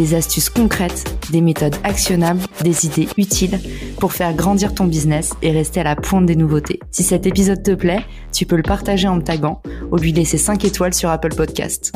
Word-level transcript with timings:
des 0.00 0.14
astuces 0.14 0.48
concrètes, 0.48 1.04
des 1.30 1.42
méthodes 1.42 1.76
actionnables, 1.84 2.40
des 2.62 2.86
idées 2.86 3.06
utiles 3.18 3.60
pour 3.98 4.14
faire 4.14 4.32
grandir 4.32 4.74
ton 4.74 4.86
business 4.86 5.34
et 5.42 5.50
rester 5.50 5.80
à 5.80 5.84
la 5.84 5.94
pointe 5.94 6.24
des 6.24 6.36
nouveautés. 6.36 6.80
Si 6.90 7.02
cet 7.02 7.26
épisode 7.26 7.62
te 7.62 7.74
plaît, 7.74 8.02
tu 8.32 8.46
peux 8.46 8.56
le 8.56 8.62
partager 8.62 9.08
en 9.08 9.16
me 9.16 9.22
taguant 9.22 9.60
ou 9.92 9.98
lui 9.98 10.12
laisser 10.12 10.38
5 10.38 10.64
étoiles 10.64 10.94
sur 10.94 11.10
Apple 11.10 11.34
Podcast. 11.34 11.92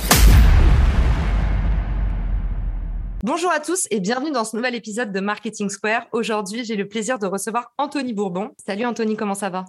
Bonjour 3.22 3.50
à 3.50 3.60
tous 3.60 3.88
et 3.90 4.00
bienvenue 4.00 4.32
dans 4.32 4.44
ce 4.44 4.54
nouvel 4.54 4.74
épisode 4.74 5.10
de 5.10 5.20
Marketing 5.20 5.70
Square. 5.70 6.06
Aujourd'hui, 6.12 6.62
j'ai 6.62 6.76
le 6.76 6.86
plaisir 6.86 7.18
de 7.18 7.26
recevoir 7.26 7.72
Anthony 7.78 8.12
Bourbon. 8.12 8.50
Salut 8.66 8.84
Anthony, 8.84 9.16
comment 9.16 9.32
ça 9.32 9.48
va? 9.48 9.64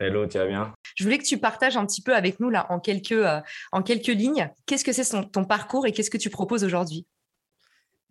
Hello, 0.00 0.26
tu 0.26 0.38
vas 0.38 0.46
bien? 0.46 0.72
Je 0.96 1.04
voulais 1.04 1.18
que 1.18 1.24
tu 1.24 1.38
partages 1.38 1.76
un 1.76 1.86
petit 1.86 2.02
peu 2.02 2.16
avec 2.16 2.40
nous 2.40 2.50
là 2.50 2.66
en 2.68 2.80
quelques, 2.80 3.12
euh, 3.12 3.40
en 3.70 3.82
quelques 3.82 4.08
lignes. 4.08 4.50
Qu'est-ce 4.66 4.84
que 4.84 4.92
c'est 4.92 5.30
ton 5.30 5.44
parcours 5.44 5.86
et 5.86 5.92
qu'est-ce 5.92 6.10
que 6.10 6.18
tu 6.18 6.30
proposes 6.30 6.64
aujourd'hui? 6.64 7.06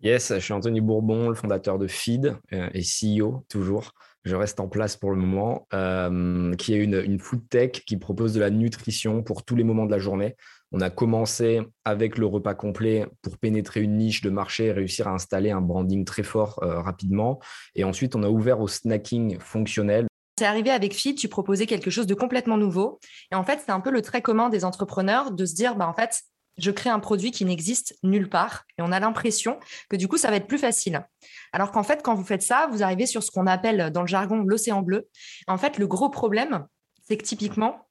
Yes, 0.02 0.34
je 0.34 0.40
suis 0.40 0.54
Anthony 0.54 0.82
Bourbon, 0.82 1.30
le 1.30 1.36
fondateur 1.36 1.80
de 1.80 1.88
Feed 1.88 2.38
euh, 2.54 2.70
et 2.74 2.82
CEO 2.82 3.46
toujours. 3.50 3.94
Je 4.24 4.36
reste 4.36 4.60
en 4.60 4.68
place 4.68 4.98
pour 4.98 5.12
le 5.12 5.18
moment, 5.18 5.68
euh, 5.74 6.54
qui 6.56 6.74
est 6.74 6.78
une, 6.78 7.20
food 7.20 7.48
tech 7.48 7.84
qui 7.86 7.98
propose 7.98 8.34
de 8.34 8.40
la 8.40 8.50
nutrition 8.50 9.24
pour 9.24 9.46
tous 9.46 9.56
les 9.56 9.64
moments 9.64 9.86
de 9.86 9.92
la 9.92 10.00
journée. 10.00 10.36
On 10.72 10.82
a 10.82 10.90
commencé 10.90 11.62
avec 11.86 12.18
le 12.18 12.26
repas 12.26 12.56
complet 12.56 13.06
pour 13.22 13.38
pénétrer 13.38 13.82
une 13.82 13.98
niche 13.98 14.22
de 14.22 14.30
marché 14.30 14.66
et 14.66 14.72
réussir 14.72 15.08
à 15.08 15.12
installer 15.12 15.52
un 15.52 15.62
branding 15.62 16.04
très 16.06 16.24
fort 16.24 16.60
euh, 16.64 16.82
rapidement. 16.82 17.40
Et 17.76 17.84
ensuite, 17.84 18.16
on 18.16 18.24
a 18.24 18.30
ouvert 18.30 18.60
au 18.60 18.68
snacking 18.68 19.40
fonctionnel. 19.40 20.08
C'est 20.38 20.46
arrivé 20.46 20.72
avec 20.72 20.94
Feed, 20.94 21.18
tu 21.18 21.30
proposais 21.30 21.66
quelque 21.66 21.90
chose 21.90 22.08
de 22.08 22.16
complètement 22.16 22.58
nouveau. 22.58 23.00
Et 23.32 23.36
en 23.36 23.44
fait, 23.44 23.62
c'est 23.64 23.72
un 23.72 23.80
peu 23.80 23.92
le 23.92 24.02
trait 24.02 24.22
commun 24.22 24.50
des 24.50 24.66
entrepreneurs 24.66 25.32
de 25.32 25.46
se 25.46 25.54
dire, 25.56 25.76
bah, 25.76 25.88
en 25.88 25.94
fait, 25.94 26.24
je 26.58 26.72
crée 26.72 26.90
un 26.90 27.00
produit 27.00 27.32
qui 27.32 27.46
n'existe 27.46 27.96
nulle 28.04 28.30
part 28.30 28.66
et 28.78 28.82
on 28.82 28.92
a 28.92 29.00
l'impression 29.00 29.60
que 29.90 29.96
du 29.96 30.08
coup, 30.08 30.18
ça 30.18 30.30
va 30.30 30.38
être 30.38 30.48
plus 30.48 30.58
facile. 30.58 31.06
Alors 31.52 31.72
qu'en 31.72 31.84
fait, 31.84 32.02
quand 32.04 32.16
vous 32.16 32.24
faites 32.24 32.42
ça, 32.42 32.68
vous 32.72 32.84
arrivez 32.84 33.06
sur 33.06 33.24
ce 33.24 33.32
qu'on 33.32 33.48
appelle 33.48 33.92
dans 33.92 34.02
le 34.02 34.08
jargon 34.08 34.38
l'océan 34.38 34.82
bleu. 34.82 35.08
En 35.48 35.58
fait, 35.58 35.78
le 35.78 35.88
gros 35.88 36.10
problème, 36.10 36.66
c'est 37.08 37.18
que 37.18 37.24
typiquement, 37.24 37.86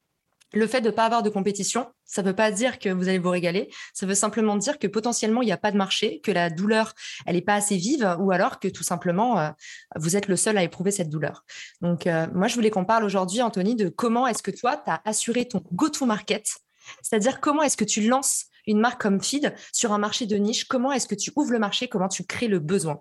le 0.55 0.67
fait 0.67 0.81
de 0.81 0.87
ne 0.87 0.95
pas 0.95 1.05
avoir 1.05 1.23
de 1.23 1.31
compétition, 1.31 1.87
ça 2.05 2.23
ne 2.23 2.29
veut 2.29 2.35
pas 2.35 2.51
dire 2.51 2.79
que 2.79 2.89
vous 2.89 3.09
allez 3.09 3.19
vous 3.19 3.31
régaler, 3.31 3.71
ça 3.93 4.07
veut 4.07 4.15
simplement 4.15 4.57
dire 4.57 4.79
que 4.79 4.87
potentiellement, 4.87 5.43
il 5.43 5.47
n'y 5.47 5.53
a 5.53 5.57
pas 5.57 5.73
de 5.73 5.77
marché, 5.77 6.21
que 6.21 6.31
la 6.31 6.51
douleur, 6.51 6.95
elle 7.27 7.35
n'est 7.35 7.43
pas 7.43 7.55
assez 7.55 7.77
vive, 7.77 8.17
ou 8.21 8.31
alors 8.31 8.61
que 8.61 8.69
tout 8.69 8.85
simplement, 8.85 9.39
euh, 9.39 9.51
vous 9.97 10.17
êtes 10.17 10.29
le 10.29 10.37
seul 10.37 10.57
à 10.57 10.63
éprouver 10.63 10.91
cette 10.91 11.11
douleur. 11.11 11.45
Donc, 11.81 12.07
euh, 12.07 12.27
moi, 12.33 12.47
je 12.47 12.55
voulais 12.55 12.71
qu'on 12.71 12.85
parle 12.85 13.05
aujourd'hui, 13.05 13.43
Anthony, 13.43 13.75
de 13.75 13.89
comment 13.89 14.27
est-ce 14.27 14.43
que 14.43 14.53
toi, 14.53 14.77
tu 14.77 14.91
as 14.91 15.03
assuré 15.05 15.49
ton 15.49 15.63
go-to-market, 15.73 16.57
c'est-à-dire 17.03 17.41
comment 17.41 17.63
est-ce 17.63 17.77
que 17.77 17.85
tu 17.85 18.07
lances 18.07 18.47
une 18.67 18.81
marque 18.81 19.01
comme 19.01 19.21
Feed 19.21 19.55
sur 19.73 19.93
un 19.93 19.99
marché 19.99 20.27
de 20.27 20.37
niche 20.37 20.65
Comment 20.65 20.93
est-ce 20.93 21.07
que 21.07 21.15
tu 21.15 21.33
ouvres 21.37 21.53
le 21.53 21.59
marché? 21.59 21.89
Comment 21.89 22.09
tu 22.09 22.25
crées 22.25 22.49
le 22.49 22.59
besoin? 22.59 23.01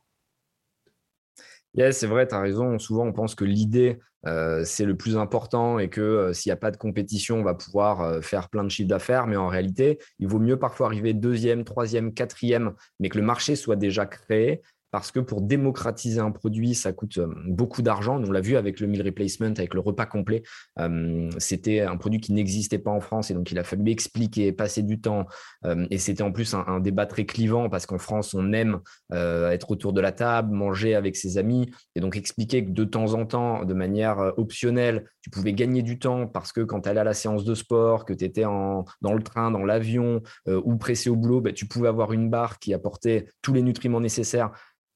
Yes, 1.75 1.97
c'est 1.97 2.07
vrai, 2.07 2.27
tu 2.27 2.35
as 2.35 2.39
raison. 2.39 2.77
Souvent, 2.77 3.07
on 3.07 3.13
pense 3.13 3.33
que 3.33 3.45
l'idée, 3.45 3.99
euh, 4.27 4.63
c'est 4.63 4.85
le 4.85 4.95
plus 4.95 5.17
important 5.17 5.79
et 5.79 5.89
que 5.89 6.01
euh, 6.01 6.33
s'il 6.33 6.49
n'y 6.49 6.53
a 6.53 6.57
pas 6.57 6.69
de 6.69 6.77
compétition, 6.77 7.37
on 7.39 7.43
va 7.43 7.55
pouvoir 7.55 8.01
euh, 8.01 8.21
faire 8.21 8.49
plein 8.49 8.63
de 8.63 8.69
chiffres 8.69 8.89
d'affaires. 8.89 9.25
Mais 9.25 9.37
en 9.37 9.47
réalité, 9.47 9.97
il 10.19 10.27
vaut 10.27 10.39
mieux 10.39 10.59
parfois 10.59 10.87
arriver 10.87 11.13
deuxième, 11.13 11.63
troisième, 11.63 12.13
quatrième, 12.13 12.73
mais 12.99 13.09
que 13.09 13.17
le 13.17 13.23
marché 13.23 13.55
soit 13.55 13.75
déjà 13.75 14.05
créé 14.05 14.61
parce 14.93 15.11
que 15.11 15.19
pour 15.19 15.41
démocratiser 15.41 16.19
un 16.19 16.29
produit, 16.29 16.75
ça 16.75 16.93
coûte 16.93 17.17
euh, 17.17 17.27
beaucoup 17.47 17.81
d'argent. 17.81 18.21
On 18.23 18.31
l'a 18.31 18.41
vu 18.41 18.57
avec 18.57 18.79
le 18.79 18.85
meal 18.85 19.01
replacement, 19.01 19.47
avec 19.47 19.73
le 19.73 19.79
repas 19.79 20.05
complet. 20.05 20.43
Euh, 20.77 21.31
c'était 21.39 21.81
un 21.81 21.97
produit 21.97 22.19
qui 22.19 22.31
n'existait 22.31 22.77
pas 22.77 22.91
en 22.91 22.99
France 22.99 23.31
et 23.31 23.33
donc 23.33 23.51
il 23.51 23.57
a 23.57 23.63
fallu 23.63 23.89
expliquer, 23.89 24.51
passer 24.51 24.83
du 24.83 25.01
temps. 25.01 25.25
Euh, 25.65 25.87
et 25.89 25.97
c'était 25.97 26.21
en 26.21 26.31
plus 26.31 26.53
un, 26.53 26.79
débat 26.79 27.07
très 27.07 27.25
clivant 27.25 27.69
parce 27.69 27.87
qu'en 27.87 27.97
France, 27.97 28.35
on 28.35 28.53
aime 28.53 28.81
être 29.11 29.71
autour 29.71 29.93
de 29.93 30.01
la 30.01 30.11
table, 30.11 30.53
manger 30.53 30.95
avec 30.95 31.15
ses 31.15 31.37
amis 31.37 31.71
et 31.95 32.01
donc 32.01 32.15
expliquer 32.15 32.65
que 32.65 32.71
de 32.71 32.83
temps 32.83 33.13
en 33.13 33.25
temps, 33.25 33.63
de 33.63 33.73
manière 33.73 34.33
optionnelle, 34.37 35.05
tu 35.21 35.29
pouvais 35.29 35.53
gagner 35.53 35.81
du 35.81 35.97
temps 35.97 36.27
parce 36.27 36.51
que 36.51 36.61
quand 36.61 36.81
tu 36.81 36.89
allais 36.89 36.99
à 36.99 37.03
la 37.03 37.13
séance 37.13 37.45
de 37.45 37.55
sport, 37.55 38.05
que 38.05 38.13
tu 38.13 38.25
étais 38.25 38.41
dans 38.41 39.13
le 39.13 39.23
train, 39.23 39.49
dans 39.51 39.63
l'avion 39.63 40.21
ou 40.47 40.75
pressé 40.77 41.09
au 41.09 41.15
boulot, 41.15 41.41
ben, 41.41 41.53
tu 41.53 41.67
pouvais 41.67 41.87
avoir 41.87 42.11
une 42.11 42.29
barre 42.29 42.59
qui 42.59 42.73
apportait 42.73 43.27
tous 43.41 43.53
les 43.53 43.61
nutriments 43.61 44.01
nécessaires 44.01 44.51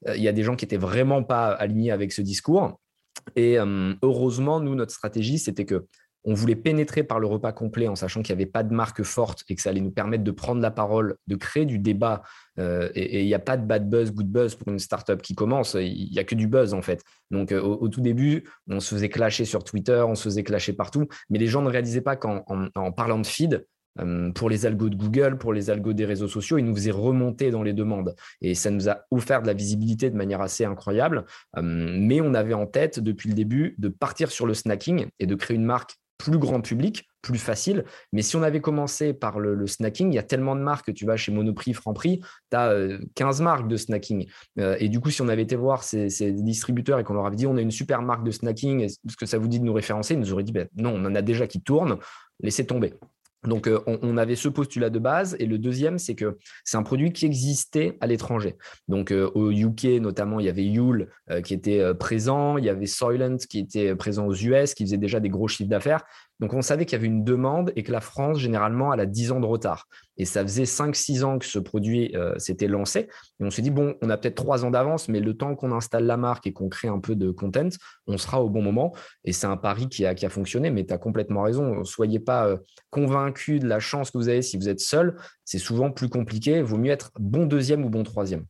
il 0.06 0.22
y 0.22 0.28
a 0.28 0.32
des 0.32 0.44
gens 0.44 0.56
qui 0.56 0.66
étaient 0.66 0.78
vraiment 0.78 1.24
pas 1.24 1.50
alignés 1.50 1.92
avec 1.92 2.12
ce 2.12 2.22
discours. 2.22 2.80
Et 3.36 3.60
euh, 3.60 3.94
heureusement, 4.02 4.60
nous, 4.60 4.76
notre 4.76 4.94
stratégie, 4.94 5.40
c'était 5.40 5.66
que 5.66 5.86
on 6.30 6.34
voulait 6.34 6.58
pénétrer 6.58 7.04
par 7.04 7.22
le 7.22 7.28
repas 7.28 7.54
complet 7.54 7.88
en 7.88 7.96
sachant 7.96 8.22
qu'il 8.22 8.36
n'y 8.36 8.42
avait 8.42 8.52
pas 8.52 8.64
de 8.64 8.74
marque 8.74 9.02
forte 9.04 9.46
et 9.48 9.56
que 9.56 9.62
ça 9.62 9.70
allait 9.70 9.80
nous 9.80 9.92
permettre 9.92 10.26
de 10.26 10.32
prendre 10.32 10.62
la 10.62 10.72
parole, 10.72 11.16
de 11.28 11.36
créer 11.38 11.66
du 11.66 11.80
débat. 11.80 12.22
Euh, 12.60 12.90
et 12.96 13.22
il 13.22 13.28
n'y 13.28 13.34
a 13.34 13.40
pas 13.40 13.56
de 13.56 13.66
bad 13.66 13.90
buzz, 13.90 14.12
good 14.12 14.28
buzz 14.28 14.56
pour 14.56 14.68
une 14.68 14.80
startup 14.80 15.22
qui 15.22 15.36
commence. 15.36 15.76
Il 15.76 16.10
n'y 16.12 16.20
a 16.20 16.26
que 16.26 16.36
du 16.36 16.48
buzz 16.48 16.74
en 16.74 16.82
fait. 16.82 17.02
Donc 17.32 17.54
au, 17.54 17.88
tout 17.88 18.02
début, 18.02 18.44
on 18.68 18.82
se 18.82 18.94
faisait 18.94 19.08
clasher 19.08 19.46
sur 19.46 19.64
Twitter, 19.64 20.04
on 20.06 20.16
se 20.16 20.24
faisait 20.24 20.44
clasher 20.44 20.74
partout, 20.74 21.08
mais 21.30 21.40
les 21.40 21.48
gens 21.48 21.62
ne 21.62 21.70
réalisaient 21.70 22.02
pas 22.02 22.18
qu'en 22.18 22.44
en 22.76 22.92
parlant 22.92 23.20
de 23.20 23.28
feed, 23.28 23.54
euh, 23.54 23.64
pour 24.36 24.50
les 24.50 24.66
algos 24.66 24.90
de 24.90 24.96
Google, 24.96 25.38
pour 25.38 25.54
les 25.54 25.70
algos 25.70 25.94
des 25.94 26.06
réseaux 26.06 26.28
sociaux, 26.28 26.58
ils 26.58 26.66
nous 26.66 26.76
faisaient 26.76 26.92
remonter 26.92 27.52
dans 27.52 27.64
les 27.64 27.74
demandes. 27.74 28.16
Et 28.42 28.56
ça 28.56 28.72
nous 28.72 28.90
a 28.90 29.06
offert 29.12 29.42
de 29.42 29.48
la 29.48 29.54
visibilité 29.54 30.10
de 30.10 30.16
manière 30.16 30.42
assez 30.42 30.66
incroyable. 30.66 31.26
Euh, 31.58 31.62
mais 31.64 32.22
on 32.22 32.34
avait 32.34 32.54
en 32.54 32.66
tête 32.66 33.00
depuis 33.00 33.30
le 33.30 33.36
début 33.36 33.76
de 33.78 33.90
partir 33.90 34.32
sur 34.32 34.46
le 34.46 34.54
snacking 34.54 35.08
et 35.20 35.26
de 35.26 35.36
créer 35.36 35.56
une 35.56 35.66
marque 35.66 35.96
plus 36.18 36.40
grand 36.40 36.62
public, 36.62 37.08
plus 37.22 37.38
facile. 37.38 37.86
Mais 38.12 38.24
si 38.24 38.36
on 38.36 38.44
avait 38.44 38.60
commencé 38.60 39.14
par 39.14 39.40
le, 39.40 39.68
snacking, 39.68 40.12
il 40.12 40.16
y 40.16 40.20
a 40.20 40.24
tellement 40.24 40.56
de 40.56 40.62
marques 40.62 40.88
que 40.88 40.92
tu 40.92 41.06
vas 41.06 41.16
chez 41.16 41.32
Monoprix, 41.32 41.74
Franprix, 41.74 42.22
tu 42.50 42.58
as 42.58 42.98
15 43.16 43.42
marques 43.42 43.68
de 43.68 43.78
snacking. 43.78 44.28
Euh, 44.60 44.78
et 44.80 44.90
du 44.90 45.00
coup, 45.00 45.12
si 45.12 45.22
on 45.22 45.28
avait 45.28 45.44
été 45.44 45.56
voir 45.56 45.84
ces, 45.84 46.08
distributeurs 46.32 47.00
et 47.00 47.04
qu'on 47.04 47.14
leur 47.14 47.28
avait 47.28 47.36
dit 47.36 47.46
on 47.46 47.58
a 47.58 47.62
une 47.62 47.72
super 47.72 48.02
marque 48.02 48.24
de 48.24 48.32
snacking, 48.32 48.82
est-ce 48.82 49.18
que 49.18 49.26
ça 49.26 49.38
vous 49.38 49.48
dit 49.48 49.60
de 49.60 49.66
nous 49.66 49.74
référencer? 49.74 50.16
Ils 50.16 50.20
nous 50.20 50.34
auraient 50.34 50.44
dit 50.44 50.52
ben, 50.52 50.68
non, 50.76 50.94
on 50.96 51.06
en 51.06 51.14
a 51.14 51.22
déjà 51.22 51.46
qui 51.46 51.62
tournent, 51.62 51.98
laissez 52.40 52.66
tomber. 52.66 52.94
Donc, 53.48 53.68
euh, 53.68 53.80
on, 53.86 54.18
avait 54.18 54.36
ce 54.36 54.50
postulat 54.50 54.90
de 54.90 55.00
base. 55.00 55.36
Et 55.40 55.46
le 55.46 55.58
deuxième, 55.58 55.98
c'est 55.98 56.16
que 56.16 56.38
c'est 56.64 56.78
un 56.78 56.84
produit 56.84 57.14
qui 57.14 57.26
existait 57.26 57.98
à 58.02 58.08
l'étranger. 58.08 58.56
Donc, 58.88 59.12
euh, 59.12 59.30
au 59.36 59.52
UK, 59.52 59.86
notamment, 60.02 60.40
il 60.40 60.46
y 60.46 60.50
avait 60.50 60.66
Yule 60.66 61.10
euh, 61.30 61.42
qui 61.42 61.54
était 61.54 61.94
présent. 61.96 62.58
Il 62.58 62.66
y 62.66 62.70
avait 62.70 62.86
Soylent 62.86 63.38
qui 63.38 63.60
était 63.60 63.96
présent 63.96 64.28
aux 64.28 64.36
US, 64.36 64.74
qui 64.74 64.84
faisait 64.84 64.98
déjà 64.98 65.20
des 65.20 65.30
gros 65.30 65.48
chiffres 65.48 65.70
d'affaires. 65.70 66.04
Donc, 66.40 66.54
on 66.54 66.62
savait 66.62 66.86
qu'il 66.86 66.98
y 66.98 67.00
avait 67.00 67.08
une 67.08 67.24
demande 67.24 67.72
et 67.76 67.84
que 67.84 67.92
la 67.92 68.02
France, 68.02 68.38
généralement, 68.40 68.94
elle 68.94 69.00
a 69.00 69.06
10 69.06 69.32
ans 69.32 69.40
de 69.40 69.46
retard. 69.46 69.88
Et 70.18 70.26
ça 70.26 70.44
faisait 70.44 70.64
5-6 70.64 71.24
ans 71.24 71.40
que 71.40 71.46
ce 71.46 71.60
produit 71.60 72.16
euh, 72.16 72.38
s'était 72.38 72.68
lancé. 72.68 73.08
Et 73.40 73.44
on 73.44 73.50
s'est 73.50 73.62
dit, 73.62 73.72
bon, 73.72 73.96
on 74.02 74.10
a 74.10 74.18
peut-être 74.18 74.36
3 74.36 74.66
ans 74.66 74.72
d'avance, 74.72 75.10
mais 75.10 75.20
le 75.20 75.36
temps 75.36 75.56
qu'on 75.56 75.72
installe 75.72 76.06
la 76.06 76.18
marque 76.18 76.48
et 76.48 76.54
qu'on 76.54 76.70
crée 76.70 76.88
un 76.88 77.00
peu 77.00 77.16
de 77.16 77.32
content, 77.32 77.70
on 78.08 78.18
sera 78.18 78.44
au 78.44 78.50
bon 78.50 78.62
moment. 78.62 78.94
Et 79.26 79.34
c'est 79.34 79.48
un 79.48 79.58
pari 79.58 79.90
qui 79.90 80.06
a, 80.06 80.16
qui 80.16 80.26
a 80.26 80.30
fonctionné, 80.30 80.70
mais 80.70 80.86
tu 80.86 80.94
as 80.94 80.98
complètement 80.98 81.44
raison. 81.44 81.84
Soyez 81.84 82.20
pas 82.20 82.48
euh, 82.48 82.58
convaincus 82.90 83.60
de 83.60 83.68
la 83.68 83.80
chance 83.80 84.12
que 84.12 84.18
vous 84.18 84.30
avez 84.30 84.42
si 84.42 84.58
vous 84.58 84.70
êtes 84.70 84.80
seul. 84.80 85.16
C'est 85.46 85.60
souvent 85.60 85.92
plus 85.92 86.10
compliqué. 86.10 86.58
Il 86.58 86.64
vaut 86.64 86.78
mieux 86.78 86.92
être 86.92 87.12
bon 87.20 87.46
deuxième 87.46 87.86
ou 87.86 87.90
bon 87.90 88.04
troisième. 88.04 88.46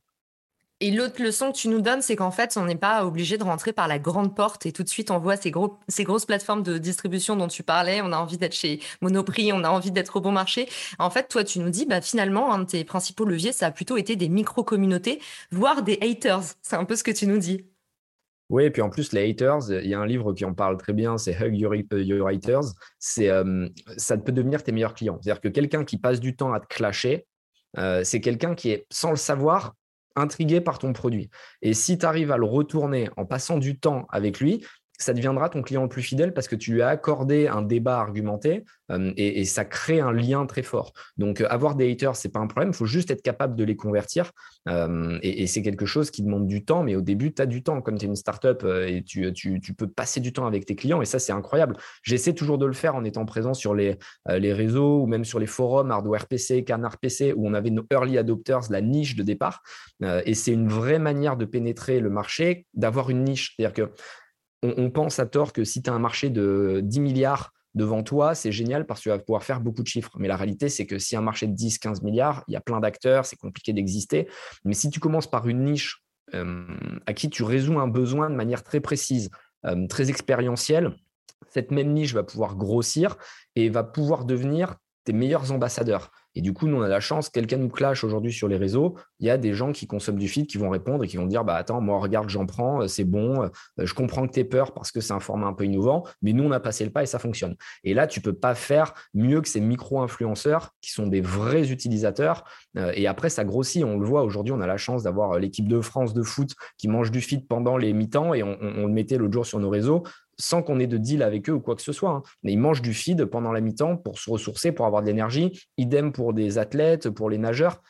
Et 0.80 0.92
l'autre 0.92 1.24
leçon 1.24 1.52
que 1.52 1.58
tu 1.58 1.70
nous 1.70 1.82
donnes, 1.82 2.04
c'est 2.04 2.16
qu'en 2.16 2.30
fait, 2.30 2.56
on 2.56 2.66
n'est 2.66 2.76
pas 2.76 3.04
obligé 3.04 3.40
de 3.40 3.44
rentrer 3.44 3.74
par 3.74 3.88
la 3.88 3.98
grande 3.98 4.36
porte 4.36 4.68
et 4.68 4.72
tout 4.72 4.84
de 4.84 4.90
suite, 4.90 5.10
on 5.10 5.18
voit 5.18 5.36
ces, 5.36 5.50
gros, 5.50 5.80
ces 5.88 6.04
grosses 6.04 6.26
plateformes 6.26 6.62
de 6.62 6.78
distribution 6.78 7.36
dont 7.36 7.48
tu 7.48 7.64
parlais. 7.64 8.00
On 8.02 8.12
a 8.12 8.18
envie 8.18 8.38
d'être 8.38 8.54
chez 8.54 8.80
Monoprix, 9.02 9.52
on 9.54 9.64
a 9.64 9.70
envie 9.70 9.90
d'être 9.90 10.18
au 10.18 10.22
bon 10.22 10.32
marché. 10.32 10.70
En 11.00 11.10
fait, 11.10 11.30
toi, 11.30 11.44
tu 11.44 11.58
nous 11.60 11.72
dis, 11.72 11.88
bah, 11.88 12.02
finalement, 12.02 12.54
un 12.54 12.60
de 12.60 12.66
tes 12.66 12.84
principaux 12.84 13.26
leviers, 13.26 13.54
ça 13.54 13.66
a 13.66 13.72
plutôt 13.72 13.98
été 13.98 14.16
des 14.16 14.30
micro-communautés, 14.30 15.20
voire 15.52 15.82
des 15.82 15.98
haters. 16.00 16.44
C'est 16.62 16.76
un 16.76 16.86
peu 16.86 16.96
ce 16.96 17.04
que 17.04 17.12
tu 17.12 17.26
nous 17.26 17.40
dis. 17.40 17.66
Oui, 18.50 18.64
et 18.64 18.70
puis 18.70 18.84
en 18.84 18.90
plus, 18.90 19.12
les 19.14 19.30
haters, 19.30 19.72
il 19.72 19.88
y 19.88 19.96
a 19.96 20.00
un 20.00 20.06
livre 20.06 20.32
qui 20.34 20.46
en 20.46 20.54
parle 20.54 20.78
très 20.78 20.94
bien, 20.94 21.18
c'est 21.18 21.36
Hug 21.42 21.58
Your, 21.58 21.74
your 21.76 22.28
Haters. 22.30 22.66
Euh, 23.18 23.68
ça 23.98 24.18
peut 24.18 24.32
devenir 24.32 24.64
tes 24.64 24.72
meilleurs 24.72 24.94
clients. 24.94 25.18
C'est-à-dire 25.22 25.42
que 25.42 25.50
quelqu'un 25.50 25.84
qui 25.84 25.98
passe 25.98 26.20
du 26.20 26.36
temps 26.36 26.54
à 26.54 26.60
te 26.60 26.68
clasher, 26.68 27.26
euh, 27.80 28.04
c'est 28.04 28.22
quelqu'un 28.22 28.56
qui 28.56 28.70
est, 28.70 28.86
sans 28.90 29.10
le 29.10 29.18
savoir, 29.18 29.74
intrigué 30.18 30.62
par 30.62 30.80
ton 30.80 30.94
produit. 30.94 31.30
Et 31.62 31.74
si 31.74 31.98
tu 31.98 32.06
arrives 32.06 32.32
à 32.32 32.38
le 32.38 32.46
retourner 32.46 33.10
en 33.18 33.26
passant 33.26 33.58
du 33.58 33.80
temps 33.80 34.06
avec 34.10 34.40
lui, 34.40 34.66
ça 34.98 35.14
deviendra 35.14 35.50
ton 35.50 35.62
client 35.62 35.84
le 35.84 35.90
plus 35.90 36.02
fidèle 36.02 36.34
parce 36.34 36.48
que 36.48 36.56
tu 36.56 36.74
lui 36.74 36.82
as 36.82 36.90
accordé 36.90 37.48
un 37.48 37.62
débat 37.62 38.00
argumenté 38.00 38.66
euh, 38.92 39.12
et, 39.18 39.46
ça 39.46 39.66
crée 39.66 40.00
un 40.00 40.12
lien 40.12 40.46
très 40.46 40.64
fort. 40.64 40.94
Donc, 41.18 41.42
euh, 41.42 41.48
avoir 41.50 41.76
des 41.76 41.92
haters, 41.92 42.16
c'est 42.16 42.30
pas 42.30 42.40
un 42.40 42.48
problème. 42.48 42.70
Il 42.70 42.76
faut 42.76 42.86
juste 42.86 43.12
être 43.12 43.22
capable 43.22 43.56
de 43.56 43.64
les 43.64 43.76
convertir. 43.76 44.32
Euh, 44.68 45.20
et, 45.22 45.48
c'est 45.48 45.62
quelque 45.62 45.86
chose 45.86 46.10
qui 46.12 46.24
demande 46.24 46.48
du 46.48 46.66
temps. 46.66 46.84
Mais 46.84 46.96
au 46.96 47.02
début, 47.02 47.34
tu 47.34 47.42
as 47.42 47.46
du 47.46 47.64
temps. 47.64 47.82
Comme 47.82 47.98
tu 47.98 48.06
es 48.06 48.08
une 48.08 48.16
startup 48.16 48.64
et 48.64 49.04
tu, 49.04 49.32
tu, 49.34 49.74
peux 49.74 49.88
passer 49.88 50.20
du 50.20 50.34
temps 50.34 50.46
avec 50.46 50.66
tes 50.66 50.76
clients. 50.76 51.02
Et 51.02 51.06
ça, 51.06 51.20
c'est 51.20 51.32
incroyable. 51.32 51.78
J'essaie 52.04 52.34
toujours 52.34 52.58
de 52.58 52.66
le 52.66 52.74
faire 52.74 52.96
en 52.96 53.04
étant 53.04 53.26
présent 53.26 53.54
sur 53.54 53.76
les, 53.76 53.98
les 54.28 54.54
réseaux 54.54 55.02
ou 55.02 55.06
même 55.06 55.26
sur 55.26 55.40
les 55.40 55.46
forums 55.46 55.92
Hardware 55.92 56.28
PC, 56.28 56.64
Canard 56.64 56.98
PC, 56.98 57.34
où 57.34 57.48
on 57.48 57.54
avait 57.54 57.70
nos 57.70 57.86
early 57.92 58.18
adopters, 58.18 58.62
la 58.70 58.82
niche 58.82 59.16
de 59.16 59.24
départ. 59.24 59.62
et 60.02 60.34
c'est 60.34 60.52
une 60.52 60.68
vraie 60.68 61.00
manière 61.00 61.38
de 61.38 61.46
pénétrer 61.46 62.00
le 62.00 62.10
marché, 62.10 62.66
d'avoir 62.74 63.10
une 63.10 63.24
niche. 63.24 63.54
C'est-à-dire 63.56 63.74
que 63.74 63.92
on, 64.64 64.90
pense 64.90 65.20
à 65.20 65.26
tort 65.26 65.54
que 65.54 65.64
si 65.64 65.82
tu 65.82 65.90
as 65.90 65.94
un 65.94 66.00
marché 66.00 66.30
de 66.30 66.82
10 66.84 67.00
milliards 67.00 67.54
devant 67.76 68.02
toi, 68.04 68.34
c'est 68.34 68.52
génial 68.52 68.86
parce 68.86 69.00
que 69.00 69.04
tu 69.04 69.10
vas 69.10 69.20
pouvoir 69.20 69.44
faire 69.44 69.62
beaucoup 69.62 69.84
de 69.84 69.88
chiffres. 69.88 70.12
Mais 70.18 70.28
la 70.28 70.36
réalité, 70.36 70.68
c'est 70.70 70.86
que 70.86 70.98
si 70.98 71.16
un 71.16 71.22
marché 71.22 71.48
de 71.48 71.54
10, 71.54 71.78
15 71.78 72.02
milliards, 72.02 72.44
il 72.48 72.54
y 72.54 72.56
a 72.56 72.62
plein 72.62 72.80
d'acteurs, 72.80 73.26
c'est 73.26 73.36
compliqué 73.36 73.74
d'exister. 73.74 74.28
Mais 74.66 74.74
si 74.74 74.90
tu 74.90 75.00
commences 75.00 75.30
par 75.30 75.48
une 75.48 75.64
niche 75.64 76.04
euh, 76.34 76.66
à 77.06 77.14
qui 77.14 77.30
tu 77.30 77.44
résous 77.44 77.80
un 77.80 77.88
besoin 77.88 78.30
de 78.30 78.36
manière 78.36 78.64
très 78.64 78.80
précise, 78.80 79.30
euh, 79.66 79.88
très 79.88 80.10
expérientielle, 80.10 80.96
cette 81.50 81.72
même 81.72 81.94
niche 81.94 82.14
va 82.14 82.24
pouvoir 82.24 82.56
grossir 82.56 83.16
et 83.56 83.70
va 83.70 83.84
pouvoir 83.84 84.26
devenir 84.26 84.76
tes 85.04 85.14
meilleurs 85.14 85.52
ambassadeurs. 85.52 86.12
Et 86.38 86.42
du 86.42 86.54
coup, 86.54 86.68
nous, 86.68 86.78
on 86.78 86.84
a 86.84 86.88
la 86.88 87.00
chance, 87.00 87.30
quelqu'un 87.30 87.58
nous 87.58 87.68
clash 87.68 88.04
aujourd'hui 88.04 88.32
sur 88.32 88.48
les 88.48 88.58
réseaux, 88.58 88.94
il 89.20 89.26
y 89.26 89.32
a 89.32 89.40
des 89.40 89.56
gens 89.56 89.72
qui 89.72 89.88
consomment 89.88 90.20
du 90.20 90.28
feed 90.28 90.46
qui 90.46 90.60
vont 90.60 90.70
répondre 90.70 91.04
et 91.04 91.08
qui 91.08 91.18
vont 91.18 91.26
dire 91.26 91.44
bah 91.44 91.56
attends, 91.56 91.82
moi, 91.82 91.98
regarde, 91.98 92.30
j'en 92.30 92.46
prends, 92.46 92.84
euh, 92.84 92.88
c'est 92.88 93.06
bon, 93.06 93.42
euh, 93.42 93.50
je 93.80 93.92
comprends 93.96 94.28
que 94.28 94.34
tu 94.34 94.42
es 94.42 94.44
peur 94.44 94.72
parce 94.72 94.92
que 94.92 95.02
c'est 95.02 95.14
un 95.14 95.20
format 95.20 95.48
un 95.48 95.54
peu 95.54 95.66
innovant, 95.66 96.04
mais 96.22 96.34
nous, 96.34 96.44
on 96.44 96.52
a 96.52 96.60
passé 96.60 96.86
le 96.86 96.92
pas 96.92 97.02
et 97.02 97.08
ça 97.08 97.18
fonctionne. 97.18 97.56
Et 97.84 97.96
là, 97.96 98.06
tu 98.06 98.22
peux 98.22 98.34
pas 98.34 98.54
faire 98.54 98.94
mieux 99.16 99.42
que 99.42 99.48
ces 99.48 99.62
micro-influenceurs 99.62 100.76
qui 100.80 100.92
sont 100.92 101.08
des 101.08 101.22
vrais 101.22 101.72
utilisateurs. 101.72 102.44
Euh, 102.78 102.92
et 102.94 103.08
après, 103.08 103.30
ça 103.30 103.44
grossit. 103.44 103.84
On 103.84 103.98
le 103.98 104.06
voit 104.06 104.22
aujourd'hui, 104.22 104.54
on 104.54 104.62
a 104.62 104.68
la 104.68 104.78
chance 104.78 105.02
d'avoir 105.02 105.40
l'équipe 105.40 105.68
de 105.68 105.82
France 105.82 106.14
de 106.14 106.22
foot 106.22 106.52
qui 106.78 106.88
mange 106.88 107.10
du 107.10 107.20
feed 107.20 107.48
pendant 107.48 107.78
les 107.78 107.94
mi-temps 107.94 108.36
et 108.36 108.44
on 108.44 108.86
le 108.86 108.94
mettait 108.94 109.18
l'autre 109.18 109.34
jour 109.34 109.46
sur 109.48 109.60
nos 109.60 109.72
réseaux 109.72 110.04
sans 110.40 110.62
qu'on 110.62 110.80
ait 110.80 110.88
de 110.88 110.98
deal 110.98 111.24
avec 111.24 111.50
eux 111.50 111.54
ou 111.54 111.60
quoi 111.60 111.76
que 111.76 111.82
ce 111.82 111.92
soit. 111.92 112.12
Hein. 112.12 112.24
Mais 112.44 112.54
ils 112.54 112.60
mangent 112.60 112.82
du 112.82 112.94
feed 112.94 113.26
pendant 113.26 113.52
la 113.52 113.62
mi-temps 113.62 113.98
pour 113.98 114.20
se 114.20 114.30
ressourcer, 114.30 114.72
pour 114.72 114.86
avoir 114.86 115.02
de 115.02 115.08
l'énergie. 115.08 115.68
Idem 115.78 116.12
pour 116.12 116.34
des 116.34 116.58
athlètes, 116.58 117.10
pour 117.10 117.30
les 117.30 117.38
nageurs. 117.38 117.82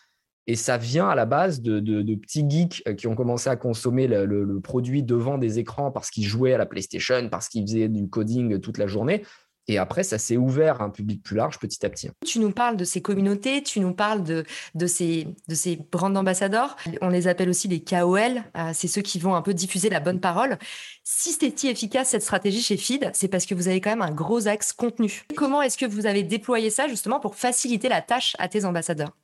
Et 0.49 0.55
ça 0.55 0.77
vient 0.77 1.09
à 1.09 1.15
la 1.15 1.25
base 1.25 1.61
de, 1.61 1.79
petits 2.15 2.49
geeks 2.49 2.81
euh, 2.87 2.93
qui 2.93 3.07
ont 3.07 3.15
commencé 3.15 3.49
à 3.49 3.57
consommer 3.57 4.07
le 4.07 4.59
produit 4.61 5.03
devant 5.03 5.37
des 5.37 5.59
écrans 5.59 5.91
parce 5.91 6.09
qu'ils 6.09 6.25
jouaient 6.25 6.53
à 6.53 6.57
la 6.57 6.65
PlayStation, 6.65 7.27
parce 7.29 7.49
qu'ils 7.49 7.67
faisaient 7.67 7.89
du 7.89 8.07
coding 8.07 8.59
toute 8.59 8.77
la 8.77 8.87
journée. 8.87 9.23
Et 9.67 9.77
après, 9.77 10.03
ça 10.03 10.17
s'est 10.17 10.37
ouvert 10.37 10.81
à 10.81 10.85
un 10.85 10.89
public 10.89 11.21
plus 11.23 11.35
large 11.35 11.59
petit 11.59 11.85
à 11.85 11.89
petit. 11.89 12.09
Tu 12.25 12.39
nous 12.39 12.51
parles 12.51 12.77
de 12.77 12.85
ces 12.85 13.01
communautés, 13.01 13.61
tu 13.63 13.79
nous 13.79 13.93
parles 13.93 14.23
de, 14.23 14.45
ces, 14.87 15.27
de 15.47 15.55
ces 15.55 15.75
brands 15.91 16.15
ambassadeurs. 16.15 16.77
On 17.01 17.09
les 17.09 17.27
appelle 17.27 17.49
aussi 17.49 17.67
les 17.67 17.83
KOL. 17.83 18.43
Euh, 18.55 18.71
c'est 18.73 18.87
ceux 18.87 19.01
qui 19.01 19.19
vont 19.19 19.35
un 19.35 19.41
peu 19.41 19.53
diffuser 19.53 19.89
la 19.89 19.99
bonne 19.99 20.19
parole. 20.19 20.57
Si 21.03 21.31
c'était 21.31 21.69
efficace 21.69 22.09
cette 22.09 22.23
stratégie 22.23 22.61
chez 22.61 22.77
Feed, 22.77 23.11
c'est 23.13 23.27
parce 23.27 23.45
que 23.45 23.55
vous 23.55 23.67
avez 23.67 23.81
quand 23.81 23.89
même 23.89 24.01
un 24.01 24.11
gros 24.11 24.47
axe 24.47 24.71
contenu. 24.73 25.23
Comment 25.35 25.61
est-ce 25.61 25.77
que 25.77 25.85
vous 25.85 26.05
avez 26.05 26.23
déployé 26.23 26.69
ça 26.69 26.87
justement 26.87 27.19
pour 27.19 27.35
faciliter 27.35 27.89
la 27.89 28.01
tâche 28.01 28.35
à 28.39 28.47
tes 28.47 28.65
ambassadeurs? 28.65 29.15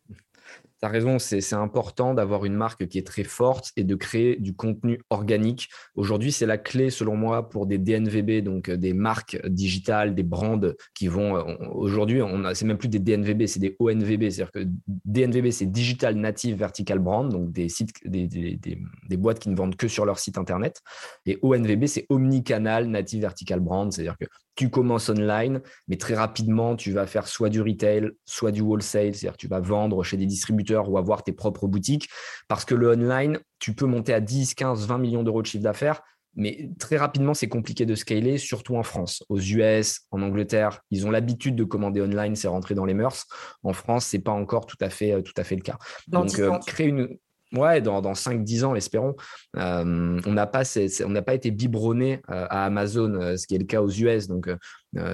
Tu 0.83 0.89
raison, 0.89 1.17
c'est 1.17 1.53
important 1.53 2.13
d'avoir 2.13 2.43
une 2.43 2.55
marque 2.55 2.87
qui 2.87 2.97
est 2.97 3.07
très 3.07 3.23
forte 3.23 3.71
et 3.77 3.83
de 3.85 3.95
créer 3.95 4.35
du 4.35 4.53
contenu 4.53 4.99
organique. 5.09 5.69
Aujourd'hui, 5.95 6.31
c'est 6.31 6.45
la 6.45 6.57
clé, 6.57 6.89
selon 6.89 7.15
moi, 7.15 7.49
pour 7.49 7.65
des 7.65 7.77
DNVB, 7.77 8.43
donc 8.43 8.69
euh, 8.69 8.75
des 8.75 8.93
marques 8.93 9.39
digitales, 9.47 10.13
des 10.13 10.23
brands 10.23 10.59
qui 10.93 11.07
vont. 11.07 11.37
Euh, 11.37 11.55
aujourd'hui, 11.71 12.21
c'est 12.53 12.65
même 12.65 12.77
plus 12.77 12.89
des 12.89 12.99
DNVB, 12.99 13.45
c'est 13.45 13.59
des 13.59 13.75
ONVB. 13.79 14.29
C'est-à-dire 14.29 14.51
que 14.51 14.65
DNVB, 14.87 15.51
c'est 15.51 15.67
Digital 15.67 16.15
Native 16.15 16.57
Vertical 16.57 16.99
Brand, 16.99 17.31
donc 17.31 17.51
des, 17.51 17.69
sites, 17.69 17.93
des, 18.05 18.27
des, 18.27 18.57
des, 18.57 19.17
boîtes 19.17 19.39
qui 19.39 19.49
ne 19.49 19.55
vendent 19.55 19.77
que 19.77 19.87
sur 19.87 20.05
leur 20.05 20.19
site 20.19 20.37
internet. 20.37 20.81
Et 21.25 21.39
ONVB, 21.41 21.85
c'est 21.85 22.05
Omnicanal 22.09 22.87
Native 22.87 23.21
Vertical 23.21 23.61
Brand, 23.61 23.91
c'est-à-dire 23.91 24.17
que 24.17 24.25
tu 24.55 24.69
commences 24.69 25.09
online, 25.09 25.61
mais 25.87 25.97
très 25.97 26.13
rapidement, 26.13 26.75
tu 26.75 26.91
vas 26.91 27.07
faire 27.07 27.27
soit 27.27 27.49
du 27.49 27.61
retail, 27.61 28.11
soit 28.25 28.51
du 28.51 28.61
wholesale, 28.61 29.15
c'est-à-dire 29.15 29.33
que 29.33 29.37
tu 29.37 29.47
vas 29.47 29.59
vendre 29.59 30.03
chez 30.03 30.17
des 30.17 30.27
distributeurs 30.27 30.72
ou 30.81 30.97
avoir 30.97 31.23
tes 31.23 31.33
propres 31.33 31.67
boutiques, 31.67 32.09
parce 32.47 32.65
que 32.65 32.75
le 32.75 32.91
online, 32.91 33.39
tu 33.59 33.73
peux 33.73 33.85
monter 33.85 34.13
à 34.13 34.19
10, 34.19 34.55
15, 34.55 34.87
20 34.87 34.97
millions 34.97 35.23
d'euros 35.23 35.41
de 35.41 35.47
chiffre 35.47 35.63
d'affaires, 35.63 36.01
mais 36.35 36.69
très 36.79 36.97
rapidement, 36.97 37.33
c'est 37.33 37.47
compliqué 37.47 37.85
de 37.85 37.93
scaler, 37.95 38.37
surtout 38.37 38.75
en 38.75 38.83
France. 38.83 39.23
Aux 39.29 39.39
US, 39.39 40.01
en 40.11 40.21
Angleterre, 40.21 40.81
ils 40.89 41.05
ont 41.05 41.11
l'habitude 41.11 41.55
de 41.55 41.63
commander 41.63 42.01
online, 42.01 42.35
c'est 42.35 42.47
rentré 42.47 42.73
dans 42.73 42.85
les 42.85 42.95
mœurs. 42.95 43.27
En 43.61 43.73
France, 43.73 44.05
c'est 44.05 44.19
pas 44.19 44.31
encore 44.31 44.65
tout 44.65 44.77
à 44.81 44.89
fait, 44.89 45.21
tout 45.21 45.33
à 45.37 45.43
fait 45.43 45.55
le 45.55 45.61
cas. 45.61 45.77
Donc, 46.07 46.39
euh, 46.39 46.57
créer 46.65 46.87
une, 46.87 47.17
Ouais, 47.53 47.81
dans, 47.81 48.01
dans 48.01 48.13
5-10 48.13 48.65
ans, 48.65 48.75
espérons. 48.75 49.15
Euh, 49.57 50.19
on 50.25 50.31
n'a 50.31 50.47
pas, 50.47 50.63
été 51.33 51.51
biberonné 51.51 52.21
euh, 52.31 52.47
à 52.49 52.65
Amazon, 52.65 53.13
euh, 53.13 53.37
ce 53.37 53.45
qui 53.45 53.53
est 53.53 53.59
le 53.59 53.65
cas 53.65 53.81
aux 53.81 53.91
US. 53.91 54.27
Donc, 54.27 54.49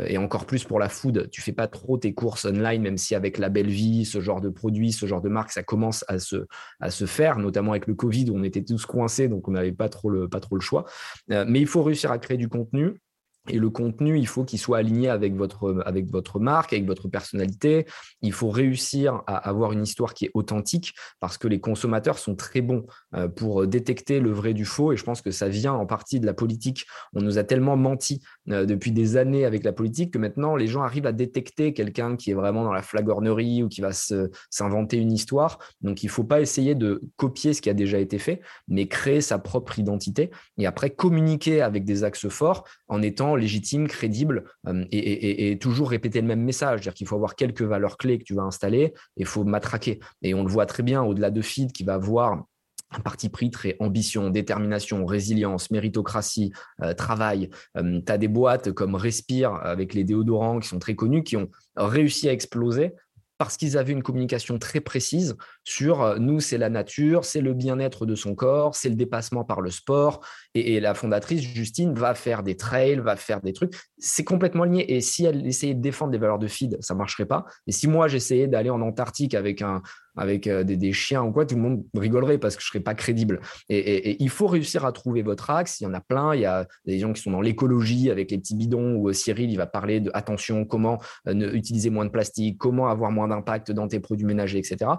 et 0.07 0.17
encore 0.17 0.45
plus 0.45 0.65
pour 0.65 0.77
la 0.77 0.89
food. 0.89 1.29
Tu 1.31 1.41
fais 1.41 1.53
pas 1.53 1.67
trop 1.67 1.97
tes 1.97 2.13
courses 2.13 2.43
online, 2.43 2.81
même 2.81 2.97
si 2.97 3.15
avec 3.15 3.37
la 3.37 3.47
belle 3.47 3.69
vie, 3.69 4.03
ce 4.03 4.19
genre 4.19 4.41
de 4.41 4.49
produits, 4.49 4.91
ce 4.91 5.05
genre 5.05 5.21
de 5.21 5.29
marque, 5.29 5.51
ça 5.51 5.63
commence 5.63 6.03
à 6.09 6.19
se, 6.19 7.05
faire, 7.05 7.37
notamment 7.39 7.71
avec 7.71 7.87
le 7.87 7.93
Covid 7.93 8.29
où 8.29 8.35
on 8.35 8.43
était 8.43 8.63
tous 8.63 8.85
coincés, 8.85 9.29
donc 9.29 9.47
on 9.47 9.51
n'avait 9.51 9.71
pas 9.71 9.87
trop 9.87 10.09
le 10.09 10.27
choix. 10.59 10.83
mais 11.29 11.61
il 11.61 11.67
faut 11.67 11.81
réussir 11.81 12.11
à 12.11 12.19
créer 12.19 12.37
du 12.37 12.49
contenu. 12.49 12.99
Et 13.47 13.57
le 13.57 13.69
contenu, 13.69 14.17
il 14.17 14.27
faut 14.27 14.43
qu'il 14.43 14.59
soit 14.59 14.77
aligné 14.77 15.09
avec 15.09 15.35
votre, 15.35 15.81
avec 15.85 16.11
votre 16.11 16.39
marque, 16.39 16.73
avec 16.73 16.85
votre 16.85 17.07
personnalité. 17.07 17.85
Il 18.21 18.33
faut 18.33 18.49
réussir 18.49 19.23
à 19.27 19.37
avoir 19.37 19.71
une 19.71 19.83
histoire 19.83 20.13
qui 20.13 20.25
est 20.25 20.31
authentique 20.33 20.93
parce 21.19 21.37
que 21.37 21.47
les 21.47 21.59
consommateurs 21.59 22.19
sont 22.19 22.35
très 22.35 22.61
bons 22.61 22.85
euh, 23.15 23.27
pour 23.27 23.65
détecter 23.65 24.19
le 24.19 24.31
vrai 24.31 24.53
du 24.53 24.65
faux. 24.65 24.91
Et 24.91 24.97
je 24.97 25.03
pense 25.03 25.21
que 25.21 25.31
ça 25.31 25.49
vient 25.49 25.73
en 25.73 25.85
partie 25.85 26.19
de 26.19 26.25
la 26.25 26.33
politique. 26.33 26.85
On 27.13 27.21
nous 27.21 27.37
a 27.37 27.43
tellement 27.43 27.77
menti 27.77 28.21
euh, 28.49 28.65
depuis 28.65 28.91
des 28.91 29.17
années 29.17 29.45
avec 29.45 29.63
la 29.63 29.73
politique 29.73 30.13
que 30.13 30.19
maintenant, 30.19 30.55
les 30.55 30.67
gens 30.67 30.83
arrivent 30.83 31.07
à 31.07 31.11
détecter 31.11 31.73
quelqu'un 31.73 32.17
qui 32.17 32.31
est 32.31 32.35
vraiment 32.35 32.63
dans 32.63 32.73
la 32.73 32.81
flagornerie 32.81 33.63
ou 33.63 33.69
qui 33.69 33.81
va 33.81 33.91
s'inventer 33.93 34.97
une 34.97 35.11
histoire. 35.11 35.59
Donc, 35.81 36.03
il 36.03 36.07
ne 36.07 36.11
faut 36.11 36.23
pas 36.23 36.41
essayer 36.41 36.75
de 36.75 37.01
copier 37.15 37.53
ce 37.53 37.61
qui 37.61 37.69
a 37.69 37.73
déjà 37.73 37.99
été 37.99 38.19
fait, 38.19 38.41
mais 38.67 38.87
créer 38.87 39.21
sa 39.21 39.39
propre 39.39 39.79
identité 39.79 40.29
et 40.57 40.65
après 40.65 40.89
communiquer 40.89 41.61
avec 41.61 41.85
des 41.85 42.03
axes 42.03 42.27
forts 42.27 42.65
en 42.87 43.01
étant 43.01 43.28
légitime, 43.35 43.87
crédible 43.87 44.45
euh, 44.67 44.85
et, 44.91 45.57
toujours 45.59 45.89
répéter 45.89 46.21
le 46.21 46.27
même 46.27 46.43
message. 46.43 46.79
C'est-à-dire 46.79 46.93
qu'il 46.93 47.07
faut 47.07 47.15
avoir 47.15 47.35
quelques 47.35 47.61
valeurs 47.61 47.97
clés 47.97 48.17
que 48.17 48.23
tu 48.23 48.33
vas 48.33 48.43
installer 48.43 48.81
et 48.81 48.93
il 49.17 49.25
faut 49.25 49.43
matraquer. 49.43 49.99
Et 50.21 50.33
on 50.33 50.43
le 50.43 50.49
voit 50.49 50.65
très 50.65 50.83
bien 50.83 51.03
au-delà 51.03 51.31
de 51.31 51.41
Feed 51.41 51.71
qui 51.71 51.83
va 51.83 51.95
avoir 51.95 52.43
un 52.91 52.99
parti 53.01 53.29
pris 53.29 53.51
très 53.51 53.75
ambition, 53.79 54.29
détermination, 54.29 55.05
résilience, 55.05 55.69
méritocratie, 55.71 56.51
euh, 56.81 56.93
travail. 56.93 57.49
Euh, 57.77 58.01
tu 58.05 58.11
as 58.11 58.17
des 58.17 58.27
boîtes 58.27 58.71
comme 58.71 58.95
Respire 58.95 59.53
avec 59.53 59.93
les 59.93 60.03
déodorants 60.03 60.59
qui 60.59 60.67
sont 60.67 60.79
très 60.79 60.95
connus, 60.95 61.23
qui 61.23 61.37
ont 61.37 61.49
réussi 61.75 62.27
à 62.29 62.33
exploser 62.33 62.93
parce 63.39 63.55
qu'ils 63.55 63.77
avaient 63.77 63.93
une 63.93 64.03
communication 64.03 64.59
très 64.59 64.81
précise 64.81 65.37
sur 65.63 66.03
euh, 66.03 66.17
nous, 66.19 66.41
c'est 66.41 66.57
la 66.57 66.69
nature, 66.69 67.23
c'est 67.23 67.39
le 67.39 67.53
bien-être 67.53 68.05
de 68.05 68.13
son 68.13 68.35
corps, 68.35 68.75
c'est 68.75 68.89
le 68.89 68.95
dépassement 68.95 69.45
par 69.45 69.61
le 69.61 69.71
sport. 69.71 70.19
Et, 70.53 70.79
la 70.81 70.93
fondatrice, 70.93 71.41
Justine, 71.41 71.93
va 71.93 72.13
faire 72.15 72.43
des 72.43 72.57
trails, 72.57 72.97
va 72.97 73.15
faire 73.15 73.39
des 73.39 73.53
trucs. 73.53 73.73
C'est 73.97 74.25
complètement 74.25 74.65
lié. 74.65 74.85
Et 74.89 74.99
si 74.99 75.23
elle 75.23 75.47
essayait 75.47 75.73
de 75.73 75.81
défendre 75.81 76.11
des 76.11 76.17
valeurs 76.17 76.37
de 76.37 76.47
feed, 76.47 76.77
ça 76.81 76.93
ne 76.93 76.99
marcherait 76.99 77.25
pas. 77.25 77.45
Et 77.65 77.71
si 77.71 77.87
moi, 77.87 78.09
j'essayais 78.09 78.47
d'aller 78.47 78.69
en 78.69 78.81
Antarctique 78.81 79.33
avec, 79.33 79.61
un, 79.61 79.81
avec 80.19 80.47
euh, 80.47 80.63
des, 80.63 80.93
chiens 80.93 81.23
ou 81.23 81.31
quoi, 81.31 81.45
tout 81.45 81.55
le 81.55 81.61
monde 81.61 81.83
rigolerait 81.95 82.37
parce 82.37 82.55
que 82.55 82.61
je 82.61 82.67
ne 82.67 82.71
serais 82.71 82.83
pas 82.83 82.93
crédible. 82.93 83.39
Et, 83.69 84.21
il 84.21 84.29
faut 84.29 84.47
réussir 84.47 84.85
à 84.85 84.91
trouver 84.91 85.21
votre 85.21 85.49
axe. 85.49 85.79
Il 85.79 85.85
y 85.85 85.87
en 85.87 85.93
a 85.93 86.01
plein. 86.01 86.35
Il 86.35 86.41
y 86.41 86.45
a 86.45 86.67
des 86.85 86.99
gens 86.99 87.13
qui 87.13 87.21
sont 87.21 87.31
dans 87.31 87.41
l'écologie 87.41 88.11
avec 88.11 88.31
les 88.31 88.37
petits 88.37 88.55
bidons 88.55 88.95
où 88.95 89.09
euh, 89.09 89.13
Cyril, 89.13 89.49
il 89.49 89.57
va 89.57 89.67
parler 89.67 89.99
de 89.99 90.11
attention, 90.13 90.65
comment 90.65 90.99
utiliser 91.25 91.89
moins 91.89 92.05
de 92.05 92.09
plastique, 92.09 92.57
comment 92.57 92.87
avoir 92.87 93.11
moins 93.11 93.27
d'impact 93.27 93.71
dans 93.71 93.87
tes 93.87 93.99
produits 93.99 94.25
ménagers, 94.25 94.59
etc. 94.59 94.91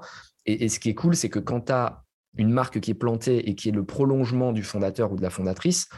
Et, 0.46 0.68
ce 0.68 0.80
qui 0.80 0.90
est 0.90 0.94
cool, 0.94 1.14
c'est 1.14 1.28
que 1.28 1.38
quand 1.38 1.66
tu 1.66 1.72
as 1.72 2.02
une 2.36 2.50
marque 2.50 2.80
qui 2.80 2.92
est 2.92 2.94
plantée 2.94 3.48
et 3.48 3.54
qui 3.54 3.68
est 3.68 3.72
le 3.72 3.84
prolongement 3.84 4.52
du 4.52 4.62
fondateur 4.62 5.12
ou 5.12 5.16
de 5.16 5.22
la 5.22 5.30
fondatrice, 5.30 5.88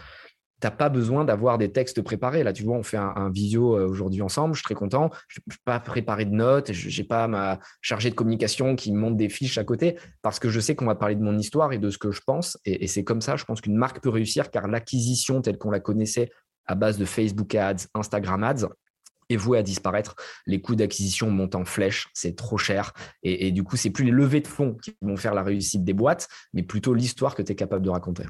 tu 0.62 0.68
n'as 0.68 0.70
pas 0.70 0.88
besoin 0.88 1.24
d'avoir 1.24 1.58
des 1.58 1.72
textes 1.72 2.02
préparés. 2.02 2.44
Là, 2.44 2.52
tu 2.52 2.62
vois, 2.62 2.76
on 2.76 2.84
fait 2.84 2.96
un, 2.96 3.30
visio 3.30 3.76
euh, 3.76 3.88
aujourd'hui 3.88 4.22
ensemble, 4.22 4.54
je 4.54 4.60
suis 4.60 4.64
très 4.64 4.74
content. 4.74 5.10
Je 5.26 5.40
n'ai 5.40 5.56
pas 5.64 5.80
préparé 5.80 6.24
de 6.24 6.30
notes, 6.30 6.72
je 6.72 7.00
n'ai 7.00 7.06
pas 7.06 7.26
ma 7.26 7.58
chargée 7.80 8.10
de 8.10 8.14
communication 8.14 8.76
qui 8.76 8.92
me 8.92 8.98
montre 8.98 9.16
des 9.16 9.28
fiches 9.28 9.58
à 9.58 9.64
côté, 9.64 9.98
parce 10.22 10.38
que 10.38 10.48
je 10.48 10.60
sais 10.60 10.76
qu'on 10.76 10.86
va 10.86 10.94
parler 10.94 11.16
de 11.16 11.22
mon 11.22 11.36
histoire 11.36 11.72
et 11.72 11.78
de 11.78 11.90
ce 11.90 11.98
que 11.98 12.12
je 12.12 12.20
pense. 12.24 12.58
Et, 12.64 12.86
c'est 12.86 13.02
comme 13.02 13.20
ça, 13.20 13.34
je 13.34 13.44
pense 13.44 13.60
qu'une 13.60 13.76
marque 13.76 14.00
peut 14.00 14.08
réussir, 14.08 14.52
car 14.52 14.68
l'acquisition 14.68 15.42
telle 15.42 15.58
qu'on 15.58 15.70
la 15.72 15.80
connaissait 15.80 16.30
à 16.66 16.76
base 16.76 16.96
de 16.96 17.04
Facebook 17.04 17.52
Ads, 17.56 17.88
Instagram 17.94 18.44
Ads, 18.44 18.68
est 19.30 19.36
voué 19.36 19.58
à 19.58 19.64
disparaître. 19.64 20.14
Les 20.46 20.60
coûts 20.60 20.76
d'acquisition 20.76 21.28
montent 21.28 21.56
en 21.56 21.64
flèche, 21.64 22.06
c'est 22.14 22.36
trop 22.36 22.58
cher. 22.58 22.92
Et, 23.24 23.50
du 23.50 23.64
coup, 23.64 23.76
c'est 23.76 23.90
plus 23.90 24.04
les 24.04 24.12
levées 24.12 24.40
de 24.40 24.46
fonds 24.46 24.76
qui 24.80 24.96
vont 25.02 25.16
faire 25.16 25.34
la 25.34 25.42
réussite 25.42 25.82
des 25.82 25.92
boîtes, 25.92 26.28
mais 26.52 26.62
plutôt 26.62 26.94
l'histoire 26.94 27.34
que 27.34 27.42
tu 27.42 27.50
es 27.50 27.56
capable 27.56 27.84
de 27.84 27.90
raconter. 27.90 28.24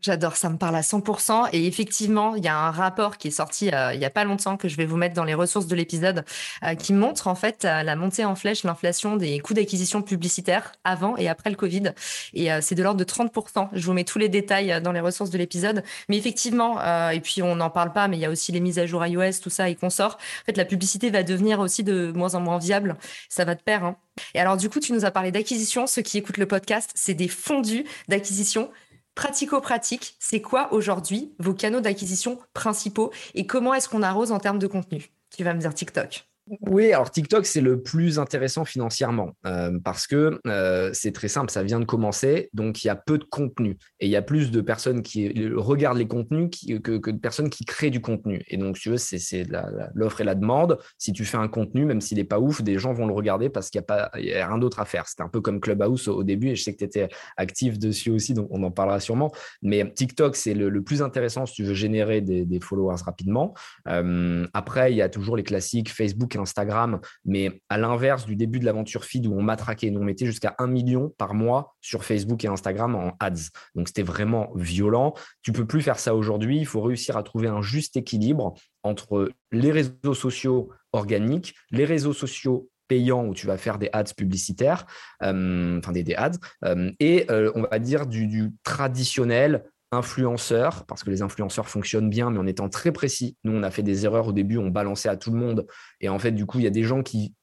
J'adore, 0.00 0.36
ça 0.36 0.48
me 0.48 0.56
parle 0.56 0.74
à 0.74 0.80
100%. 0.80 1.50
Et 1.52 1.66
effectivement, 1.66 2.34
il 2.34 2.44
y 2.44 2.48
a 2.48 2.56
un 2.56 2.70
rapport 2.70 3.16
qui 3.16 3.28
est 3.28 3.32
sorti 3.32 3.70
euh, 3.72 3.92
il 3.94 3.98
n'y 3.98 4.04
a 4.04 4.10
pas 4.10 4.24
longtemps 4.24 4.56
que 4.56 4.68
je 4.68 4.76
vais 4.76 4.86
vous 4.86 4.96
mettre 4.96 5.14
dans 5.14 5.24
les 5.24 5.34
ressources 5.34 5.66
de 5.66 5.76
l'épisode 5.76 6.24
euh, 6.64 6.74
qui 6.74 6.92
montre 6.92 7.28
en 7.28 7.34
fait 7.34 7.64
euh, 7.64 7.82
la 7.82 7.94
montée 7.94 8.24
en 8.24 8.34
flèche, 8.34 8.64
l'inflation 8.64 9.16
des 9.16 9.38
coûts 9.38 9.54
d'acquisition 9.54 10.02
publicitaire 10.02 10.72
avant 10.82 11.16
et 11.16 11.28
après 11.28 11.50
le 11.50 11.56
Covid. 11.56 11.92
Et 12.34 12.48
c'est 12.60 12.74
de 12.74 12.82
l'ordre 12.82 12.98
de 12.98 13.04
30%. 13.04 13.68
Je 13.72 13.86
vous 13.86 13.92
mets 13.92 14.04
tous 14.04 14.18
les 14.18 14.28
détails 14.28 14.80
dans 14.82 14.92
les 14.92 15.00
ressources 15.00 15.30
de 15.30 15.38
l'épisode. 15.38 15.82
Mais 16.08 16.16
effectivement, 16.16 16.80
et 17.10 17.20
puis 17.20 17.42
on 17.42 17.56
n'en 17.56 17.70
parle 17.70 17.92
pas, 17.92 18.08
mais 18.08 18.16
il 18.16 18.20
y 18.20 18.24
a 18.24 18.30
aussi 18.30 18.52
les 18.52 18.60
mises 18.60 18.78
à 18.78 18.86
jour 18.86 19.04
iOS, 19.04 19.40
tout 19.42 19.50
ça 19.50 19.68
et 19.68 19.76
sort. 19.88 20.14
En 20.14 20.44
fait, 20.46 20.56
la 20.56 20.64
publicité 20.64 21.10
va 21.10 21.22
devenir 21.22 21.60
aussi 21.60 21.84
de 21.84 22.12
moins 22.14 22.34
en 22.34 22.40
moins 22.40 22.58
viable. 22.58 22.96
Ça 23.28 23.44
va 23.44 23.54
de 23.54 23.62
pair. 23.62 23.84
Hein. 23.84 23.96
Et 24.34 24.40
alors, 24.40 24.56
du 24.56 24.68
coup, 24.68 24.80
tu 24.80 24.92
nous 24.92 25.04
as 25.04 25.10
parlé 25.10 25.32
d'acquisition. 25.32 25.86
Ceux 25.86 26.02
qui 26.02 26.18
écoutent 26.18 26.38
le 26.38 26.46
podcast, 26.46 26.90
c'est 26.94 27.14
des 27.14 27.28
fondus 27.28 27.84
d'acquisition 28.08 28.70
pratico-pratique, 29.18 30.14
c'est 30.20 30.40
quoi 30.40 30.72
aujourd'hui 30.72 31.34
vos 31.40 31.52
canaux 31.52 31.80
d'acquisition 31.80 32.38
principaux 32.54 33.10
et 33.34 33.48
comment 33.48 33.74
est-ce 33.74 33.88
qu'on 33.88 34.04
arrose 34.04 34.30
en 34.30 34.38
termes 34.38 34.60
de 34.60 34.68
contenu? 34.68 35.10
Tu 35.36 35.42
vas 35.42 35.54
me 35.54 35.58
dire 35.58 35.74
TikTok. 35.74 36.28
Oui, 36.60 36.92
alors 36.92 37.10
TikTok, 37.10 37.46
c'est 37.46 37.60
le 37.60 37.82
plus 37.82 38.18
intéressant 38.18 38.64
financièrement 38.64 39.32
euh, 39.46 39.78
parce 39.82 40.06
que 40.06 40.40
euh, 40.46 40.90
c'est 40.92 41.12
très 41.12 41.28
simple, 41.28 41.50
ça 41.50 41.62
vient 41.62 41.80
de 41.80 41.84
commencer, 41.84 42.48
donc 42.54 42.84
il 42.84 42.86
y 42.86 42.90
a 42.90 42.96
peu 42.96 43.18
de 43.18 43.24
contenu 43.24 43.76
et 44.00 44.06
il 44.06 44.10
y 44.10 44.16
a 44.16 44.22
plus 44.22 44.50
de 44.50 44.60
personnes 44.60 45.02
qui 45.02 45.28
regardent 45.54 45.98
les 45.98 46.06
contenus 46.06 46.50
que, 46.82 47.10
de 47.10 47.18
personnes 47.18 47.50
qui 47.50 47.64
créent 47.64 47.90
du 47.90 48.00
contenu. 48.00 48.42
Et 48.48 48.56
donc, 48.56 48.78
tu 48.78 48.90
veux, 48.90 48.96
c'est 48.96 49.46
l'offre 49.94 50.20
et 50.20 50.24
la 50.24 50.34
demande. 50.34 50.78
Si 50.96 51.12
tu 51.12 51.24
fais 51.24 51.36
un 51.36 51.48
contenu, 51.48 51.84
même 51.84 52.00
s'il 52.00 52.18
n'est 52.18 52.24
pas 52.24 52.38
ouf, 52.38 52.62
des 52.62 52.78
gens 52.78 52.92
vont 52.92 53.06
le 53.06 53.12
regarder 53.12 53.50
parce 53.50 53.70
qu'il 53.70 53.80
n'y 53.80 53.84
a, 53.84 53.86
pas, 53.86 54.10
rien 54.14 54.58
d'autre 54.58 54.80
à 54.80 54.84
faire. 54.84 55.06
C'était 55.08 55.22
un 55.22 55.28
peu 55.28 55.40
comme 55.40 55.60
Clubhouse 55.60 56.08
au, 56.08 56.22
début 56.22 56.48
et 56.48 56.56
je 56.56 56.62
sais 56.62 56.72
que 56.72 56.78
tu 56.78 56.84
étais 56.84 57.08
actif 57.36 57.78
dessus 57.78 58.10
aussi, 58.10 58.34
donc 58.34 58.48
on 58.50 58.62
en 58.62 58.70
parlera 58.70 59.00
sûrement. 59.00 59.32
Mais 59.62 59.90
TikTok, 59.92 60.36
c'est 60.36 60.54
le, 60.54 60.82
plus 60.82 61.02
intéressant 61.02 61.46
si 61.46 61.54
tu 61.54 61.64
veux 61.64 61.74
générer 61.74 62.20
des, 62.20 62.60
followers 62.60 63.02
rapidement. 63.04 63.54
Euh, 63.88 64.46
après, 64.52 64.92
il 64.92 64.96
y 64.96 65.02
a 65.02 65.08
toujours 65.08 65.36
les 65.36 65.42
classiques 65.42 65.90
Facebook 65.90 66.36
Instagram, 66.38 67.00
mais 67.24 67.60
à 67.68 67.78
l'inverse 67.78 68.26
du 68.26 68.36
début 68.36 68.58
de 68.58 68.64
l'aventure 68.64 69.04
feed 69.04 69.26
où 69.26 69.32
on 69.32 69.42
matraquait, 69.42 69.90
nous 69.90 70.00
on 70.00 70.04
mettait 70.04 70.26
jusqu'à 70.26 70.54
un 70.58 70.66
million 70.66 71.12
par 71.18 71.34
mois 71.34 71.76
sur 71.80 72.04
Facebook 72.04 72.44
et 72.44 72.48
Instagram 72.48 72.94
en 72.94 73.12
ads. 73.20 73.50
Donc 73.74 73.88
c'était 73.88 74.02
vraiment 74.02 74.50
violent. 74.54 75.14
Tu 75.42 75.52
peux 75.52 75.66
plus 75.66 75.82
faire 75.82 75.98
ça 75.98 76.14
aujourd'hui. 76.14 76.58
Il 76.58 76.66
faut 76.66 76.80
réussir 76.80 77.16
à 77.16 77.22
trouver 77.22 77.48
un 77.48 77.62
juste 77.62 77.96
équilibre 77.96 78.54
entre 78.82 79.30
les 79.52 79.70
réseaux 79.70 80.14
sociaux 80.14 80.70
organiques, 80.92 81.54
les 81.70 81.84
réseaux 81.84 82.12
sociaux 82.12 82.68
payants 82.88 83.26
où 83.26 83.34
tu 83.34 83.46
vas 83.46 83.58
faire 83.58 83.78
des 83.78 83.90
ads 83.92 84.14
publicitaires, 84.16 84.86
euh, 85.22 85.78
enfin 85.78 85.92
des, 85.92 86.14
ads, 86.14 86.38
euh, 86.64 86.90
et 86.98 87.30
euh, 87.30 87.52
on 87.54 87.62
va 87.62 87.78
dire 87.78 88.06
du 88.06 88.50
traditionnel 88.64 89.64
influenceurs, 89.90 90.84
parce 90.86 91.02
que 91.02 91.10
les 91.10 91.22
influenceurs 91.22 91.68
fonctionnent 91.68 92.10
bien, 92.10 92.30
mais 92.30 92.38
en 92.38 92.46
étant 92.46 92.68
très 92.68 92.92
précis. 92.92 93.36
Nous, 93.44 93.52
on 93.52 93.62
a 93.62 93.70
fait 93.70 93.82
des 93.82 94.04
erreurs 94.04 94.28
au 94.28 94.32
début, 94.32 94.58
on 94.58 94.68
balançait 94.68 95.08
à 95.08 95.16
tout 95.16 95.30
le 95.30 95.38
monde. 95.38 95.66
Et 96.00 96.08
en 96.08 96.18
fait, 96.18 96.32
du 96.32 96.46
coup, 96.46 96.58
il 96.58 96.64
y 96.64 96.66
a 96.66 96.70
des 96.70 96.82
gens 96.82 97.02
qui 97.02 97.34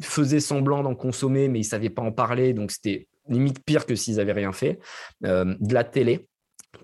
faisaient 0.00 0.40
semblant 0.40 0.82
d'en 0.82 0.94
consommer, 0.94 1.48
mais 1.48 1.60
ils 1.60 1.62
ne 1.62 1.68
savaient 1.68 1.90
pas 1.90 2.02
en 2.02 2.12
parler. 2.12 2.52
Donc, 2.52 2.70
c'était 2.70 3.08
limite 3.28 3.64
pire 3.64 3.86
que 3.86 3.94
s'ils 3.94 4.16
n'avaient 4.16 4.32
rien 4.32 4.52
fait. 4.52 4.78
Euh, 5.24 5.54
de 5.60 5.74
la 5.74 5.84
télé. 5.84 6.28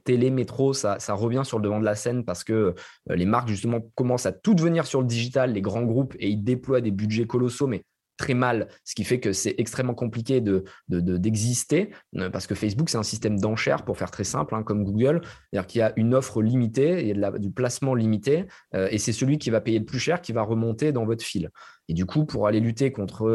Télé, 0.05 0.31
métro, 0.31 0.73
ça, 0.73 0.99
ça, 1.01 1.15
revient 1.15 1.43
sur 1.45 1.59
le 1.59 1.65
devant 1.65 1.81
de 1.81 1.85
la 1.85 1.97
scène 1.97 2.25
parce 2.25 2.45
que 2.45 2.53
euh, 2.53 2.75
les 3.15 3.27
marques, 3.27 3.49
justement, 3.49 3.81
commencent 3.97 4.27
à 4.27 4.33
tout 4.33 4.55
devenir 4.55 4.87
sur 4.87 5.01
le 5.01 5.07
digital, 5.07 5.53
les 5.53 5.61
grands 5.61 5.83
groupes, 5.83 6.15
et 6.21 6.29
ils 6.29 6.43
déploient 6.43 6.81
des 6.81 6.93
budgets 6.93 7.27
colossaux, 7.27 7.67
mais 7.67 7.83
très 8.21 8.35
mal, 8.35 8.69
ce 8.85 8.95
qui 8.95 9.03
fait 9.03 9.19
que 9.19 9.33
c'est 9.33 9.55
extrêmement 9.57 9.95
compliqué 9.95 10.43
de, 10.43 10.65
d'exister, 10.89 11.91
euh, 12.19 12.29
parce 12.29 12.47
que 12.47 12.55
Facebook, 12.55 12.91
c'est 12.91 12.99
un 12.99 13.03
système 13.03 13.41
d'enchères, 13.41 13.83
pour 13.83 13.97
faire 13.97 14.11
très 14.11 14.25
simple, 14.25 14.55
hein, 14.55 14.63
comme 14.63 14.85
Google, 14.85 15.23
c'est-à-dire 15.25 15.67
qu'il 15.67 15.79
y 15.79 15.83
a 15.83 15.95
une 15.97 16.15
offre 16.15 16.43
limitée, 16.43 17.01
il 17.01 17.19
y 17.19 17.25
a 17.25 17.31
du 17.39 17.51
placement 17.51 17.95
limité, 17.95 18.45
euh, 18.75 18.89
et 18.91 18.99
c'est 18.99 19.13
celui 19.13 19.39
qui 19.39 19.49
va 19.49 19.63
payer 19.63 19.79
le 19.79 19.87
plus 19.87 19.99
cher 19.99 20.21
qui 20.21 20.33
va 20.33 20.43
remonter 20.43 20.93
dans 20.93 21.07
votre 21.07 21.25
fil. 21.25 21.49
Et 21.89 21.95
du 21.95 22.05
coup, 22.05 22.27
pour 22.27 22.47
aller 22.47 22.61
lutter 22.61 22.93
contre 22.93 23.27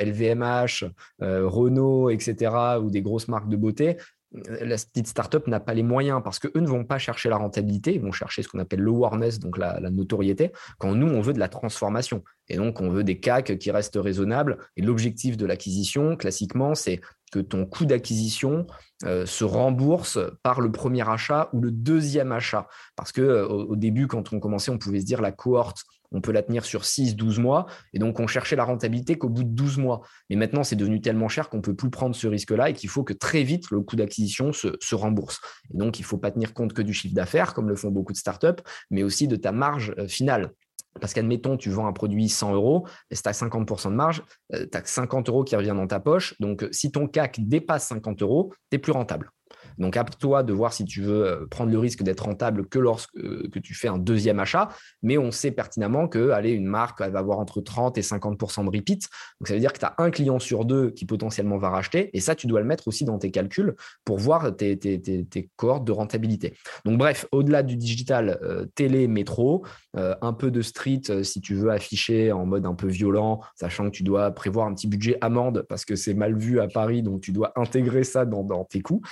LVMH, 0.00 0.84
euh, 1.20 1.46
Renault, 1.46 2.10
etc., 2.10 2.78
ou 2.80 2.90
des 2.90 3.02
grosses 3.02 3.28
marques 3.28 3.48
de 3.50 3.56
beauté, 3.56 3.96
la 4.32 4.76
petite 4.76 5.06
startup 5.06 5.46
n'a 5.46 5.60
pas 5.60 5.74
les 5.74 5.82
moyens 5.82 6.20
parce 6.22 6.38
qu'eux 6.38 6.60
ne 6.60 6.66
vont 6.66 6.84
pas 6.84 6.98
chercher 6.98 7.30
la 7.30 7.36
rentabilité, 7.36 7.94
ils 7.94 8.00
vont 8.00 8.12
chercher 8.12 8.42
ce 8.42 8.48
qu'on 8.48 8.58
appelle 8.58 8.80
le 8.80 8.90
awareness, 8.90 9.38
donc 9.38 9.56
la, 9.56 9.80
notoriété, 9.90 10.52
quand 10.78 10.94
nous, 10.94 11.08
on 11.08 11.20
veut 11.20 11.32
de 11.32 11.38
la 11.38 11.48
transformation. 11.48 12.22
Et 12.48 12.56
donc, 12.56 12.80
on 12.80 12.90
veut 12.90 13.04
des 13.04 13.20
CAC 13.20 13.58
qui 13.58 13.70
restent 13.70 13.98
raisonnables. 14.00 14.58
Et 14.76 14.82
l'objectif 14.82 15.36
de 15.36 15.46
l'acquisition, 15.46 16.16
classiquement, 16.16 16.74
c'est 16.74 17.00
que 17.32 17.38
ton 17.38 17.66
coût 17.66 17.84
d'acquisition 17.84 18.66
euh, 19.04 19.26
se 19.26 19.44
rembourse 19.44 20.18
par 20.42 20.60
le 20.60 20.72
premier 20.72 21.08
achat 21.08 21.50
ou 21.52 21.60
le 21.60 21.70
deuxième 21.70 22.32
achat. 22.32 22.66
Parce 22.96 23.12
que 23.12 23.20
euh, 23.20 23.46
au, 23.46 23.76
début, 23.76 24.06
quand 24.06 24.32
on 24.32 24.40
commençait, 24.40 24.70
on 24.70 24.78
pouvait 24.78 25.00
se 25.00 25.06
dire 25.06 25.20
la 25.20 25.32
cohorte, 25.32 25.84
on 26.12 26.20
peut 26.20 26.32
la 26.32 26.42
tenir 26.42 26.64
sur 26.64 26.84
6, 26.84 27.16
12 27.16 27.38
mois. 27.38 27.66
Et 27.92 27.98
donc, 27.98 28.20
on 28.20 28.26
cherchait 28.26 28.56
la 28.56 28.64
rentabilité 28.64 29.16
qu'au 29.18 29.28
bout 29.28 29.44
de 29.44 29.50
12 29.50 29.78
mois. 29.78 30.00
Mais 30.30 30.36
maintenant, 30.36 30.64
c'est 30.64 30.76
devenu 30.76 31.00
tellement 31.00 31.28
cher 31.28 31.48
qu'on 31.48 31.58
ne 31.58 31.62
peut 31.62 31.74
plus 31.74 31.90
prendre 31.90 32.14
ce 32.14 32.26
risque-là 32.26 32.70
et 32.70 32.72
qu'il 32.72 32.88
faut 32.88 33.04
que 33.04 33.12
très 33.12 33.42
vite, 33.42 33.70
le 33.70 33.80
coût 33.80 33.96
d'acquisition 33.96 34.52
se, 34.52 34.94
rembourse. 34.94 35.40
Et 35.72 35.76
donc, 35.76 35.98
il 35.98 36.02
ne 36.02 36.06
faut 36.06 36.18
pas 36.18 36.30
tenir 36.30 36.54
compte 36.54 36.72
que 36.72 36.82
du 36.82 36.92
chiffre 36.92 37.14
d'affaires, 37.14 37.54
comme 37.54 37.68
le 37.68 37.76
font 37.76 37.90
beaucoup 37.90 38.12
de 38.12 38.18
startups, 38.18 38.62
mais 38.90 39.02
aussi 39.02 39.28
de 39.28 39.36
ta 39.36 39.52
marge 39.52 39.94
euh, 39.98 40.08
finale. 40.08 40.52
Parce 41.00 41.12
qu'admettons, 41.12 41.56
tu 41.56 41.70
vends 41.70 41.86
un 41.86 41.92
produit 41.92 42.28
100 42.28 42.54
euros, 42.54 42.86
et 43.10 43.14
si 43.14 43.22
tu 43.22 43.28
as 43.28 43.40
50% 43.40 43.90
de 43.90 43.94
marge, 43.94 44.22
tu 44.50 44.56
as 44.72 44.84
50 44.84 45.28
euros 45.28 45.44
qui 45.44 45.54
reviennent 45.54 45.76
dans 45.76 45.86
ta 45.86 46.00
poche. 46.00 46.34
Donc, 46.40 46.66
si 46.72 46.90
ton 46.90 47.06
CAC 47.06 47.46
dépasse 47.46 47.86
50 47.88 48.22
euros, 48.22 48.52
tu 48.70 48.76
es 48.76 48.78
plus 48.78 48.92
rentable. 48.92 49.30
Donc, 49.78 49.96
à 49.96 50.04
toi 50.04 50.42
de 50.42 50.52
voir 50.52 50.72
si 50.72 50.84
tu 50.84 51.00
veux 51.00 51.26
euh, 51.26 51.46
prendre 51.46 51.70
le 51.70 51.78
risque 51.78 52.02
d'être 52.02 52.24
rentable 52.24 52.66
que 52.66 52.78
lorsque 52.78 53.16
euh, 53.16 53.48
tu 53.62 53.74
fais 53.74 53.88
un 53.88 53.98
deuxième 53.98 54.40
achat. 54.40 54.68
Mais 55.02 55.18
on 55.18 55.30
sait 55.30 55.50
pertinemment 55.50 56.08
que 56.08 56.30
allez, 56.30 56.50
une 56.50 56.66
marque 56.66 57.00
elle 57.00 57.12
va 57.12 57.20
avoir 57.20 57.38
entre 57.38 57.60
30 57.60 57.98
et 57.98 58.02
50% 58.02 58.64
de 58.64 58.76
repeat. 58.76 59.08
Donc, 59.40 59.48
ça 59.48 59.54
veut 59.54 59.60
dire 59.60 59.72
que 59.72 59.78
tu 59.78 59.84
as 59.86 59.94
un 59.98 60.10
client 60.10 60.38
sur 60.38 60.64
deux 60.64 60.90
qui 60.90 61.06
potentiellement 61.06 61.58
va 61.58 61.70
racheter. 61.70 62.10
Et 62.12 62.20
ça, 62.20 62.34
tu 62.34 62.46
dois 62.46 62.60
le 62.60 62.66
mettre 62.66 62.88
aussi 62.88 63.04
dans 63.04 63.18
tes 63.18 63.30
calculs 63.30 63.74
pour 64.04 64.18
voir 64.18 64.54
tes, 64.56 64.78
tes, 64.78 65.00
tes, 65.00 65.50
cohortes 65.56 65.84
de 65.84 65.92
rentabilité. 65.92 66.54
Donc, 66.84 66.98
bref, 66.98 67.26
au-delà 67.32 67.62
du 67.62 67.76
digital, 67.76 68.38
euh, 68.42 68.66
télé, 68.74 69.08
métro, 69.08 69.64
un 69.94 70.32
peu 70.32 70.52
de 70.52 70.62
street 70.62 71.02
si 71.24 71.40
tu 71.40 71.54
veux 71.54 71.70
afficher 71.70 72.30
en 72.30 72.46
mode 72.46 72.66
un 72.66 72.74
peu 72.74 72.86
violent, 72.86 73.40
sachant 73.56 73.86
que 73.86 73.90
tu 73.90 74.04
dois 74.04 74.30
prévoir 74.30 74.68
un 74.68 74.74
petit 74.74 74.86
budget 74.86 75.18
amende 75.20 75.66
parce 75.68 75.84
que 75.84 75.96
c'est 75.96 76.14
mal 76.14 76.36
vu 76.36 76.60
à 76.60 76.68
Paris. 76.68 77.02
Donc, 77.02 77.20
tu 77.20 77.32
dois 77.32 77.52
intégrer 77.56 78.04
ça 78.04 78.24
dans, 78.24 78.64
tes 78.64 78.80
coûts. 78.80 79.02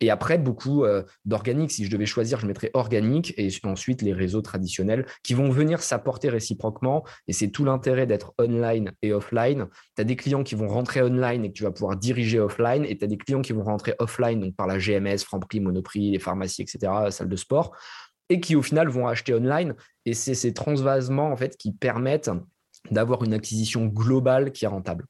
Et 0.00 0.10
après, 0.10 0.38
beaucoup 0.38 0.84
euh, 0.84 1.02
d'organique. 1.24 1.70
Si 1.70 1.84
je 1.84 1.90
devais 1.90 2.06
choisir, 2.06 2.40
je 2.40 2.46
mettrais 2.46 2.70
organique 2.74 3.34
et 3.36 3.48
ensuite 3.64 4.02
les 4.02 4.12
réseaux 4.12 4.42
traditionnels 4.42 5.06
qui 5.22 5.34
vont 5.34 5.50
venir 5.50 5.82
s'apporter 5.82 6.28
réciproquement. 6.28 7.04
Et 7.28 7.32
c'est 7.32 7.48
tout 7.48 7.64
l'intérêt 7.64 8.06
d'être 8.06 8.34
online 8.38 8.92
et 9.02 9.12
offline. 9.12 9.66
Tu 9.96 10.02
as 10.02 10.04
des 10.04 10.16
clients 10.16 10.42
qui 10.42 10.54
vont 10.54 10.68
rentrer 10.68 11.02
online 11.02 11.44
et 11.44 11.48
que 11.48 11.54
tu 11.54 11.62
vas 11.62 11.70
pouvoir 11.70 11.96
diriger 11.96 12.40
offline. 12.40 12.84
Et 12.84 12.96
tu 12.96 13.04
as 13.04 13.08
des 13.08 13.18
clients 13.18 13.42
qui 13.42 13.52
vont 13.52 13.64
rentrer 13.64 13.94
offline, 13.98 14.40
donc 14.40 14.56
par 14.56 14.66
la 14.66 14.78
GMS, 14.78 15.18
Franprix, 15.24 15.60
Monoprix, 15.60 16.10
les 16.10 16.18
pharmacies, 16.18 16.62
etc., 16.62 16.92
salles 17.10 17.28
de 17.28 17.36
sport, 17.36 17.76
et 18.28 18.40
qui 18.40 18.56
au 18.56 18.62
final 18.62 18.88
vont 18.88 19.06
acheter 19.06 19.34
online. 19.34 19.74
Et 20.04 20.14
c'est 20.14 20.34
ces 20.34 20.52
transvasements 20.52 21.36
qui 21.58 21.72
permettent 21.72 22.30
d'avoir 22.90 23.24
une 23.24 23.34
acquisition 23.34 23.86
globale 23.86 24.52
qui 24.52 24.64
est 24.64 24.68
rentable. 24.68 25.06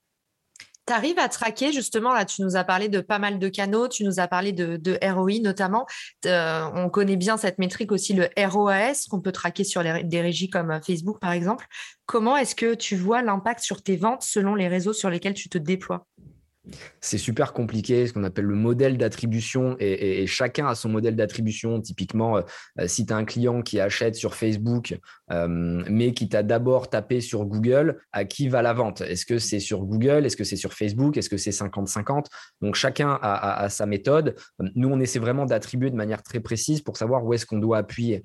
Tu 0.86 0.92
arrives 0.92 1.18
à 1.18 1.28
traquer, 1.28 1.72
justement, 1.72 2.12
là, 2.12 2.24
tu 2.24 2.42
nous 2.42 2.56
as 2.56 2.64
parlé 2.64 2.88
de 2.88 3.00
pas 3.00 3.18
mal 3.18 3.38
de 3.38 3.48
canaux, 3.48 3.88
tu 3.88 4.04
nous 4.04 4.20
as 4.20 4.28
parlé 4.28 4.52
de, 4.52 4.98
ROI 5.02 5.40
notamment. 5.40 5.86
Euh, 6.26 6.68
on 6.74 6.90
connaît 6.90 7.16
bien 7.16 7.36
cette 7.36 7.58
métrique 7.58 7.92
aussi, 7.92 8.12
le 8.12 8.28
ROAS, 8.36 9.06
qu'on 9.10 9.20
peut 9.20 9.32
traquer 9.32 9.64
sur 9.64 9.82
des 9.82 10.20
régies 10.20 10.50
comme 10.50 10.70
euh, 10.70 10.80
Facebook, 10.80 11.20
par 11.20 11.32
exemple. 11.32 11.66
Comment 12.06 12.36
est-ce 12.36 12.54
que 12.54 12.74
tu 12.74 12.96
vois 12.96 13.22
l'impact 13.22 13.60
sur 13.60 13.82
tes 13.82 13.96
ventes 13.96 14.22
selon 14.22 14.54
les 14.54 14.68
réseaux 14.68 14.92
sur 14.92 15.08
lesquels 15.08 15.34
tu 15.34 15.48
te 15.48 15.58
déploies? 15.58 16.06
C'est 17.00 17.18
super 17.18 17.52
compliqué, 17.52 18.06
ce 18.06 18.12
qu'on 18.12 18.24
appelle 18.24 18.46
le 18.46 18.54
modèle 18.54 18.96
d'attribution, 18.96 19.76
et, 19.78 20.26
chacun 20.26 20.66
a 20.66 20.74
son 20.74 20.88
modèle 20.88 21.16
d'attribution. 21.16 21.80
Typiquement, 21.80 22.38
euh, 22.38 22.42
euh, 22.80 22.88
si 22.88 23.04
tu 23.06 23.12
as 23.12 23.16
un 23.16 23.24
client 23.24 23.62
qui 23.62 23.80
achète 23.80 24.14
sur 24.14 24.34
Facebook, 24.34 24.98
euh, 25.30 25.46
mais 25.48 26.12
qui 26.12 26.28
t'a 26.28 26.42
d'abord 26.42 26.88
tapé 26.88 27.20
sur 27.20 27.44
Google, 27.44 28.00
à 28.12 28.24
qui 28.24 28.48
va 28.48 28.62
la 28.62 28.72
vente? 28.72 29.02
Est-ce 29.02 29.26
que 29.26 29.38
c'est 29.38 29.60
sur 29.60 29.84
Google? 29.84 30.24
Est-ce 30.24 30.36
que 30.36 30.44
c'est 30.44 30.56
sur 30.56 30.72
Facebook? 30.72 31.16
Est-ce 31.16 31.28
que 31.28 31.36
c'est 31.36 31.50
50-50 31.50 32.26
Donc 32.62 32.74
chacun 32.74 33.18
a, 33.20 33.68
sa 33.68 33.86
méthode. 33.86 34.36
Nous, 34.74 34.88
on 34.88 35.00
essaie 35.00 35.18
vraiment 35.18 35.46
d'attribuer 35.46 35.90
de 35.90 35.96
manière 35.96 36.22
très 36.22 36.40
précise 36.40 36.80
pour 36.80 36.96
savoir 36.96 37.24
où 37.24 37.34
est-ce 37.34 37.46
qu'on 37.46 37.58
doit 37.58 37.78
appuyer, 37.78 38.22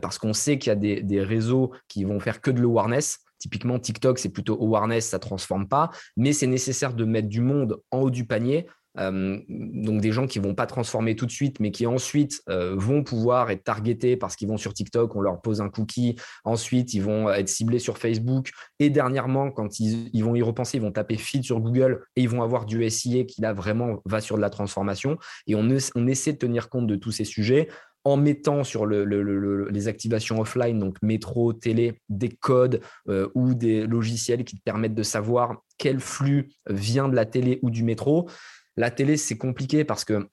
parce 0.00 0.18
qu'on 0.18 0.32
sait 0.32 0.58
qu'il 0.58 0.70
y 0.70 0.72
a 0.72 1.02
des, 1.02 1.22
réseaux 1.22 1.72
qui 1.88 2.04
vont 2.04 2.18
faire 2.20 2.40
que 2.40 2.50
de 2.50 2.60
l'awareness. 2.60 3.18
Typiquement, 3.42 3.80
TikTok, 3.80 4.20
c'est 4.20 4.28
plutôt 4.28 4.54
awareness, 4.54 5.08
ça 5.08 5.16
ne 5.16 5.22
transforme 5.22 5.66
pas, 5.66 5.90
mais 6.16 6.32
c'est 6.32 6.46
nécessaire 6.46 6.94
de 6.94 7.04
mettre 7.04 7.28
du 7.28 7.40
monde 7.40 7.80
en 7.90 8.02
haut 8.02 8.10
du 8.10 8.24
panier 8.24 8.66
donc 8.94 10.00
des 10.00 10.12
gens 10.12 10.26
qui 10.26 10.38
vont 10.38 10.54
pas 10.54 10.66
transformer 10.66 11.16
tout 11.16 11.24
de 11.24 11.30
suite, 11.30 11.60
mais 11.60 11.70
qui 11.70 11.86
ensuite 11.86 12.42
vont 12.46 13.02
pouvoir 13.02 13.50
être 13.50 13.64
targetés 13.64 14.16
parce 14.16 14.36
qu'ils 14.36 14.48
vont 14.48 14.58
sur 14.58 14.74
TikTok, 14.74 15.16
on 15.16 15.20
leur 15.20 15.40
pose 15.40 15.60
un 15.60 15.70
cookie, 15.70 16.16
ensuite 16.44 16.92
ils 16.92 17.02
vont 17.02 17.30
être 17.30 17.48
ciblés 17.48 17.78
sur 17.78 17.96
Facebook, 17.96 18.50
et 18.78 18.90
dernièrement, 18.90 19.50
quand 19.50 19.80
ils, 19.80 20.22
vont 20.22 20.34
y 20.34 20.42
repenser, 20.42 20.76
ils 20.76 20.82
vont 20.82 20.92
taper 20.92 21.16
feed 21.16 21.42
sur 21.42 21.60
Google 21.60 22.04
et 22.16 22.22
ils 22.22 22.28
vont 22.28 22.42
avoir 22.42 22.66
du 22.66 22.88
SIA 22.90 23.24
qui 23.24 23.40
là 23.40 23.54
vraiment 23.54 24.02
va 24.04 24.20
sur 24.20 24.36
de 24.36 24.42
la 24.42 24.50
transformation. 24.50 25.16
Et 25.46 25.54
on 25.54 25.68
essaie 26.06 26.32
de 26.32 26.38
tenir 26.38 26.68
compte 26.68 26.86
de 26.86 26.96
tous 26.96 27.12
ces 27.12 27.24
sujets 27.24 27.68
en 28.04 28.16
mettant 28.16 28.64
sur 28.64 28.86
les 28.86 29.88
activations 29.88 30.40
offline, 30.40 30.78
donc 30.78 30.96
métro, 31.02 31.52
télé, 31.52 32.00
des 32.08 32.30
codes 32.30 32.80
euh, 33.08 33.28
ou 33.34 33.54
des 33.54 33.86
logiciels 33.86 34.44
qui 34.44 34.56
te 34.56 34.62
permettent 34.62 34.94
de 34.94 35.02
savoir 35.02 35.62
quel 35.78 36.00
flux 36.00 36.50
vient 36.68 37.08
de 37.08 37.14
la 37.14 37.26
télé 37.26 37.60
ou 37.62 37.70
du 37.70 37.84
métro. 37.84 38.28
La 38.76 38.90
télé, 38.90 39.16
c'est 39.16 39.36
compliqué 39.36 39.84
parce 39.84 40.04
que 40.04 40.26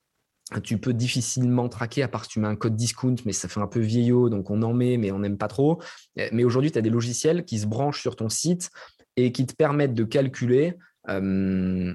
tu 0.64 0.80
peux 0.80 0.94
difficilement 0.94 1.70
traquer, 1.70 2.02
à 2.02 2.08
part 2.08 2.26
si 2.26 2.32
tu 2.32 2.40
mets 2.40 2.48
un 2.48 2.56
code 2.56 2.76
discount, 2.76 3.16
mais 3.26 3.34
ça 3.34 3.48
fait 3.48 3.60
un 3.60 3.68
peu 3.68 3.80
vieillot, 3.80 4.30
donc 4.30 4.50
on 4.50 4.64
en 4.64 4.74
met, 4.74 4.98
mais 4.98 5.12
on 5.12 5.20
n'aime 5.20 5.38
pas 5.38 5.48
trop. 5.48 5.80
Mais 6.16 6.44
aujourd'hui, 6.44 6.72
tu 6.72 6.80
as 6.80 6.82
des 6.82 6.90
logiciels 6.90 7.46
qui 7.46 7.60
se 7.60 7.68
branchent 7.68 8.02
sur 8.02 8.16
ton 8.16 8.30
site 8.30 8.72
et 9.16 9.32
qui 9.32 9.46
te 9.46 9.54
permettent 9.54 9.94
de 9.94 10.04
calculer 10.04 10.74
euh, 11.08 11.94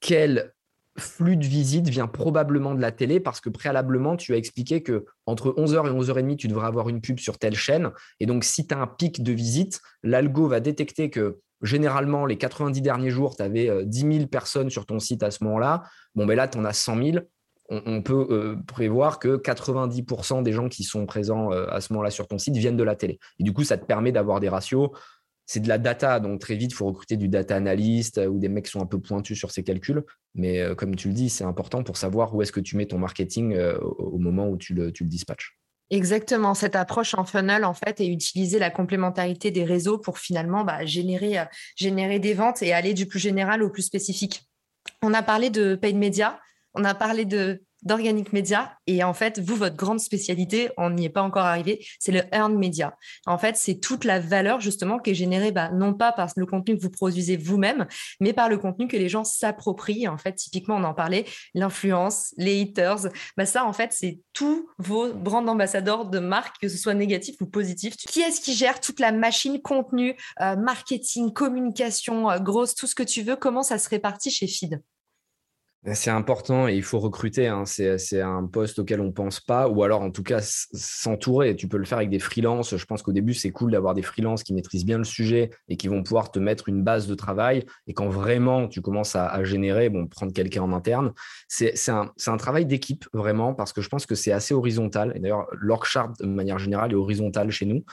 quel 0.00 0.53
flux 0.96 1.36
de 1.36 1.44
visite 1.44 1.88
vient 1.88 2.06
probablement 2.06 2.74
de 2.74 2.80
la 2.80 2.92
télé 2.92 3.20
parce 3.20 3.40
que 3.40 3.48
préalablement, 3.48 4.16
tu 4.16 4.32
as 4.34 4.36
expliqué 4.36 4.82
que 4.82 5.06
entre 5.26 5.50
11h 5.50 5.88
et 5.88 5.90
11h30, 5.90 6.36
tu 6.36 6.48
devrais 6.48 6.66
avoir 6.66 6.88
une 6.88 7.00
pub 7.00 7.18
sur 7.18 7.38
telle 7.38 7.56
chaîne. 7.56 7.90
Et 8.20 8.26
donc, 8.26 8.44
si 8.44 8.66
tu 8.66 8.74
as 8.74 8.78
un 8.78 8.86
pic 8.86 9.22
de 9.22 9.32
visite, 9.32 9.80
l'algo 10.02 10.46
va 10.46 10.60
détecter 10.60 11.10
que 11.10 11.40
généralement, 11.62 12.26
les 12.26 12.36
90 12.36 12.80
derniers 12.82 13.10
jours, 13.10 13.36
tu 13.36 13.42
avais 13.42 13.84
10 13.84 14.00
000 14.00 14.26
personnes 14.26 14.70
sur 14.70 14.86
ton 14.86 14.98
site 14.98 15.22
à 15.22 15.30
ce 15.30 15.42
moment-là. 15.44 15.82
Bon, 16.14 16.26
ben 16.26 16.36
là, 16.36 16.46
tu 16.46 16.58
en 16.58 16.64
as 16.64 16.72
100 16.72 17.02
000. 17.02 17.18
On, 17.70 18.02
peut 18.02 18.26
euh, 18.30 18.56
prévoir 18.66 19.18
que 19.18 19.38
90% 19.38 20.42
des 20.42 20.52
gens 20.52 20.68
qui 20.68 20.84
sont 20.84 21.06
présents 21.06 21.50
euh, 21.50 21.66
à 21.70 21.80
ce 21.80 21.94
moment-là 21.94 22.10
sur 22.10 22.28
ton 22.28 22.36
site 22.36 22.54
viennent 22.56 22.76
de 22.76 22.84
la 22.84 22.94
télé. 22.94 23.18
Et 23.38 23.42
du 23.42 23.54
coup, 23.54 23.64
ça 23.64 23.78
te 23.78 23.86
permet 23.86 24.12
d'avoir 24.12 24.38
des 24.38 24.50
ratios 24.50 24.90
c'est 25.46 25.60
de 25.60 25.68
la 25.68 25.78
data, 25.78 26.20
donc 26.20 26.40
très 26.40 26.56
vite, 26.56 26.72
il 26.72 26.74
faut 26.74 26.86
recruter 26.86 27.16
du 27.16 27.28
data 27.28 27.56
analyst 27.56 28.18
euh, 28.18 28.26
ou 28.26 28.38
des 28.38 28.48
mecs 28.48 28.64
qui 28.64 28.70
sont 28.70 28.80
un 28.80 28.86
peu 28.86 29.00
pointus 29.00 29.38
sur 29.38 29.50
ces 29.50 29.62
calculs. 29.62 30.02
Mais 30.34 30.60
euh, 30.60 30.74
comme 30.74 30.96
tu 30.96 31.08
le 31.08 31.14
dis, 31.14 31.28
c'est 31.28 31.44
important 31.44 31.82
pour 31.82 31.96
savoir 31.96 32.34
où 32.34 32.42
est-ce 32.42 32.52
que 32.52 32.60
tu 32.60 32.76
mets 32.76 32.86
ton 32.86 32.98
marketing 32.98 33.54
euh, 33.54 33.78
au 33.78 34.18
moment 34.18 34.48
où 34.48 34.56
tu 34.56 34.74
le, 34.74 34.90
dispatches. 34.90 35.58
Exactement, 35.90 36.54
cette 36.54 36.76
approche 36.76 37.14
en 37.14 37.24
funnel 37.24 37.64
en 37.64 37.74
fait 37.74 38.00
et 38.00 38.06
utiliser 38.06 38.58
la 38.58 38.70
complémentarité 38.70 39.50
des 39.50 39.64
réseaux 39.64 39.98
pour 39.98 40.18
finalement 40.18 40.64
bah, 40.64 40.86
générer, 40.86 41.36
générer 41.76 42.18
des 42.18 42.32
ventes 42.32 42.62
et 42.62 42.72
aller 42.72 42.94
du 42.94 43.06
plus 43.06 43.18
général 43.18 43.62
au 43.62 43.68
plus 43.68 43.82
spécifique. 43.82 44.48
On 45.02 45.12
a 45.12 45.22
parlé 45.22 45.50
de 45.50 45.74
paid 45.74 45.96
media, 45.96 46.40
on 46.72 46.84
a 46.84 46.94
parlé 46.94 47.26
de 47.26 47.62
d'Organic 47.84 48.32
Media. 48.32 48.76
Et 48.86 49.04
en 49.04 49.14
fait, 49.14 49.38
vous, 49.38 49.56
votre 49.56 49.76
grande 49.76 50.00
spécialité, 50.00 50.70
on 50.76 50.90
n'y 50.90 51.06
est 51.06 51.10
pas 51.10 51.22
encore 51.22 51.44
arrivé, 51.44 51.84
c'est 51.98 52.12
le 52.12 52.22
Earned 52.32 52.58
Media. 52.58 52.96
En 53.26 53.38
fait, 53.38 53.56
c'est 53.56 53.76
toute 53.76 54.04
la 54.04 54.20
valeur 54.20 54.60
justement 54.60 54.98
qui 54.98 55.10
est 55.10 55.14
générée, 55.14 55.52
bah, 55.52 55.70
non 55.70 55.94
pas 55.94 56.12
par 56.12 56.30
le 56.36 56.46
contenu 56.46 56.76
que 56.76 56.82
vous 56.82 56.90
produisez 56.90 57.36
vous-même, 57.36 57.86
mais 58.20 58.32
par 58.32 58.48
le 58.48 58.58
contenu 58.58 58.88
que 58.88 58.96
les 58.96 59.08
gens 59.08 59.24
s'approprient. 59.24 60.08
En 60.08 60.18
fait, 60.18 60.34
typiquement, 60.34 60.76
on 60.76 60.84
en 60.84 60.94
parlait, 60.94 61.24
l'influence, 61.54 62.34
les 62.36 62.60
haters. 62.62 63.08
Bah, 63.36 63.46
ça, 63.46 63.64
en 63.64 63.72
fait, 63.72 63.92
c'est 63.92 64.20
tous 64.32 64.68
vos 64.78 65.12
brands 65.12 65.46
ambassadeurs 65.46 66.06
de 66.06 66.18
marque, 66.18 66.60
que 66.60 66.68
ce 66.68 66.76
soit 66.76 66.94
négatif 66.94 67.36
ou 67.40 67.46
positif. 67.46 67.96
Qui 67.96 68.20
est-ce 68.20 68.40
qui 68.40 68.54
gère 68.54 68.80
toute 68.80 69.00
la 69.00 69.12
machine 69.12 69.60
contenu, 69.60 70.16
euh, 70.40 70.56
marketing, 70.56 71.32
communication, 71.32 72.30
euh, 72.30 72.38
grosse, 72.38 72.74
tout 72.74 72.86
ce 72.86 72.94
que 72.94 73.02
tu 73.02 73.22
veux? 73.22 73.36
Comment 73.36 73.62
ça 73.62 73.78
se 73.78 73.88
répartit 73.88 74.30
chez 74.30 74.46
Feed? 74.46 74.80
C'est 75.92 76.10
important 76.10 76.66
et 76.66 76.74
il 76.74 76.82
faut 76.82 76.98
recruter. 76.98 77.46
Hein. 77.46 77.64
C'est 77.66 78.20
un 78.20 78.46
poste 78.46 78.78
auquel 78.78 79.00
on 79.00 79.06
ne 79.06 79.10
pense 79.10 79.40
pas, 79.40 79.68
ou 79.68 79.82
alors 79.82 80.00
en 80.00 80.10
tout 80.10 80.22
cas 80.22 80.38
s'entourer. 80.40 81.56
Tu 81.56 81.68
peux 81.68 81.76
le 81.76 81.84
faire 81.84 81.98
avec 81.98 82.08
des 82.08 82.18
freelances. 82.18 82.76
Je 82.76 82.84
pense 82.86 83.02
qu'au 83.02 83.12
début, 83.12 83.34
c'est 83.34 83.50
cool 83.50 83.72
d'avoir 83.72 83.94
des 83.94 84.02
freelances 84.02 84.42
qui 84.42 84.54
maîtrisent 84.54 84.86
bien 84.86 84.96
le 84.96 85.04
sujet 85.04 85.50
et 85.68 85.76
qui 85.76 85.88
vont 85.88 86.02
pouvoir 86.02 86.30
te 86.30 86.38
mettre 86.38 86.70
une 86.70 86.82
base 86.82 87.06
de 87.06 87.14
travail. 87.14 87.66
Et 87.86 87.92
quand 87.92 88.08
vraiment 88.08 88.66
tu 88.66 88.80
commences 88.80 89.14
à, 89.14 89.44
générer, 89.44 89.90
bon, 89.90 90.06
prendre 90.06 90.32
quelqu'un 90.32 90.62
en 90.62 90.72
interne, 90.72 91.12
c'est 91.48 91.74
un, 91.88 92.36
travail 92.38 92.64
d'équipe 92.66 93.04
vraiment 93.12 93.54
parce 93.54 93.72
que 93.72 93.80
je 93.80 93.88
pense 93.88 94.06
que 94.06 94.14
c'est 94.14 94.32
assez 94.32 94.54
horizontal. 94.54 95.12
Et 95.14 95.20
d'ailleurs, 95.20 95.46
l'org 95.52 95.84
chart 95.84 96.18
de 96.18 96.26
manière 96.26 96.58
générale 96.58 96.92
est 96.92 96.96
horizontal 96.96 97.50
chez 97.50 97.66
nous. 97.66 97.84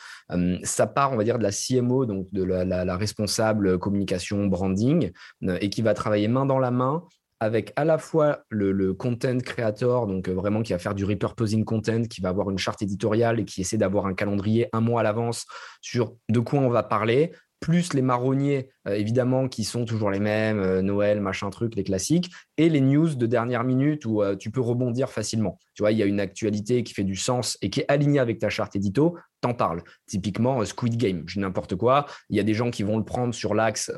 Ça 0.63 0.87
part, 0.87 1.11
on 1.11 1.17
va 1.17 1.25
dire, 1.25 1.37
de 1.37 1.43
la 1.43 1.51
CMO, 1.51 2.05
donc 2.05 2.27
de 2.31 2.43
la, 2.43 2.63
la 2.63 2.97
responsable 2.97 3.77
communication, 3.79 4.47
branding, 4.47 5.11
euh, 5.43 5.57
et 5.61 5.69
qui 5.69 5.81
va 5.81 5.93
travailler 5.93 6.27
main 6.27 6.45
dans 6.45 6.59
la 6.59 6.71
main 6.71 7.03
avec 7.41 7.73
à 7.75 7.83
la 7.83 7.97
fois 7.97 8.43
le, 8.49 8.93
content 8.93 9.39
creator, 9.39 10.05
donc 10.05 10.29
euh, 10.29 10.33
vraiment 10.33 10.61
qui 10.61 10.73
va 10.73 10.79
faire 10.79 10.93
du 10.93 11.03
repurposing 11.03 11.65
content, 11.65 12.03
qui 12.03 12.21
va 12.21 12.29
avoir 12.29 12.51
une 12.51 12.59
charte 12.59 12.83
éditoriale 12.83 13.39
et 13.39 13.45
qui 13.45 13.61
essaie 13.61 13.77
d'avoir 13.77 14.05
un 14.05 14.13
calendrier 14.13 14.69
un 14.73 14.79
mois 14.79 15.01
à 15.01 15.03
l'avance 15.03 15.47
sur 15.81 16.15
de 16.29 16.39
quoi 16.39 16.59
on 16.59 16.69
va 16.69 16.83
parler, 16.83 17.31
plus 17.59 17.93
les 17.93 18.03
marronniers, 18.03 18.69
euh, 18.87 18.93
évidemment, 18.93 19.47
qui 19.47 19.63
sont 19.63 19.85
toujours 19.85 20.11
les 20.11 20.19
mêmes, 20.19 20.59
euh, 20.59 20.83
Noël, 20.83 21.19
machin 21.19 21.49
truc, 21.49 21.75
les 21.75 21.83
classiques, 21.83 22.31
et 22.57 22.69
les 22.69 22.81
news 22.81 23.15
de 23.15 23.25
dernière 23.25 23.63
minute 23.63 24.05
où 24.05 24.21
tu 24.39 24.51
peux 24.51 24.61
rebondir 24.61 25.09
facilement. 25.09 25.57
Tu 25.73 25.83
vois, 25.83 25.91
il 25.91 25.97
y 25.97 26.03
a 26.03 26.05
une 26.05 26.19
actualité 26.19 26.83
qui 26.83 26.93
fait 26.93 27.03
du 27.03 27.15
sens 27.15 27.57
et 27.61 27.69
qui 27.69 27.81
est 27.81 27.85
alignée 27.87 28.19
avec 28.19 28.39
ta 28.39 28.49
charte 28.49 28.75
édito, 28.75 29.17
t'en 29.41 29.53
parles. 29.53 29.83
Typiquement, 30.05 30.63
Squid 30.65 30.97
Game, 30.97 31.23
je 31.27 31.39
n'importe 31.39 31.75
quoi. 31.75 32.05
Il 32.29 32.37
y 32.37 32.39
a 32.39 32.43
des 32.43 32.53
gens 32.53 32.71
qui 32.71 32.83
vont 32.83 32.97
le 32.97 33.03
prendre 33.03 33.33
sur 33.33 33.53
l'axe 33.53 33.91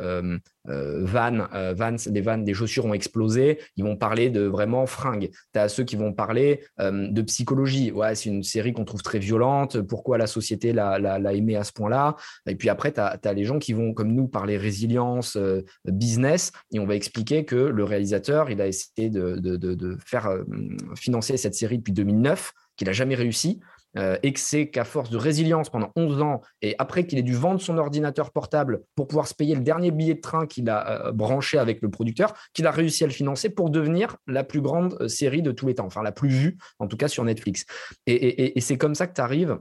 euh, 0.69 1.03
Van, 1.05 1.47
euh, 1.53 1.73
Vans, 1.73 1.97
des 2.07 2.21
vannes, 2.21 2.45
des 2.45 2.53
chaussures 2.53 2.85
ont 2.85 2.93
explosé. 2.93 3.59
Ils 3.75 3.83
vont 3.83 3.97
parler 3.97 4.29
de 4.29 4.41
vraiment 4.41 4.85
fringues. 4.85 5.29
Tu 5.53 5.59
as 5.59 5.67
ceux 5.67 5.83
qui 5.83 5.97
vont 5.97 6.13
parler 6.13 6.63
euh, 6.79 7.09
de 7.09 7.21
psychologie. 7.23 7.91
Ouais, 7.91 8.15
c'est 8.15 8.29
une 8.29 8.43
série 8.43 8.71
qu'on 8.71 8.85
trouve 8.85 9.03
très 9.03 9.19
violente. 9.19 9.81
Pourquoi 9.81 10.17
la 10.17 10.27
société 10.27 10.71
l'a 10.71 11.33
aimée 11.33 11.57
à 11.57 11.65
ce 11.65 11.73
point-là? 11.73 12.15
Et 12.47 12.55
puis 12.55 12.69
après, 12.69 12.93
tu 12.93 13.01
as, 13.01 13.33
les 13.33 13.43
gens 13.43 13.59
qui 13.59 13.73
vont, 13.73 13.93
comme 13.93 14.13
nous, 14.13 14.27
parler 14.27 14.57
résilience, 14.57 15.37
business. 15.85 16.51
Et 16.71 16.79
on 16.79 16.85
va 16.85 16.95
expliquer 16.95 17.43
que 17.43 17.55
le 17.55 17.83
réalisateur, 17.83 18.49
il 18.49 18.61
a 18.61 18.67
essayé 18.67 19.09
de, 19.09 19.35
de 19.35 19.97
faire 20.05 20.29
financer 20.95 21.35
cette 21.35 21.55
série 21.55 21.62
depuis 21.71 21.93
2009, 21.93 22.53
qu'il 22.77 22.87
n'a 22.87 22.93
jamais 22.93 23.15
réussi. 23.15 23.59
Euh, 23.95 24.17
et 24.23 24.33
que 24.33 24.39
c'est 24.39 24.69
qu'à 24.69 24.85
force 24.85 25.11
de 25.11 25.17
résilience 25.17 25.69
pendant 25.69 25.91
11 25.95 26.21
ans, 26.23 26.41
et 26.63 26.75
après 26.79 27.05
qu'il 27.05 27.19
ait 27.19 27.23
dû 27.23 27.35
vendre 27.35 27.61
son 27.61 27.77
ordinateur 27.77 28.31
portable 28.31 28.81
pour 28.95 29.07
pouvoir 29.07 29.27
se 29.27 29.35
payer 29.35 29.53
le 29.53 29.61
dernier 29.61 29.91
billet 29.91 30.15
de 30.15 30.19
train 30.19 30.47
qu'il 30.47 30.67
a 30.71 31.07
euh, 31.07 31.11
branché 31.11 31.59
avec 31.59 31.79
le 31.83 31.91
producteur, 31.91 32.33
qu'il 32.53 32.65
a 32.65 32.71
réussi 32.71 33.03
à 33.03 33.07
le 33.07 33.13
financer 33.13 33.49
pour 33.49 33.69
devenir 33.69 34.17
la 34.25 34.43
plus 34.43 34.61
grande 34.61 34.97
euh, 34.99 35.07
série 35.07 35.43
de 35.43 35.51
tous 35.51 35.67
les 35.67 35.75
temps, 35.75 35.85
enfin 35.85 36.01
la 36.01 36.11
plus 36.11 36.29
vue, 36.29 36.57
en 36.79 36.87
tout 36.87 36.97
cas 36.97 37.07
sur 37.07 37.23
Netflix. 37.23 37.65
Et, 38.07 38.57
et 38.57 38.61
c'est 38.61 38.77
comme 38.77 38.95
ça 38.95 39.05
que 39.05 39.13
tu 39.13 39.21
arrives 39.21 39.59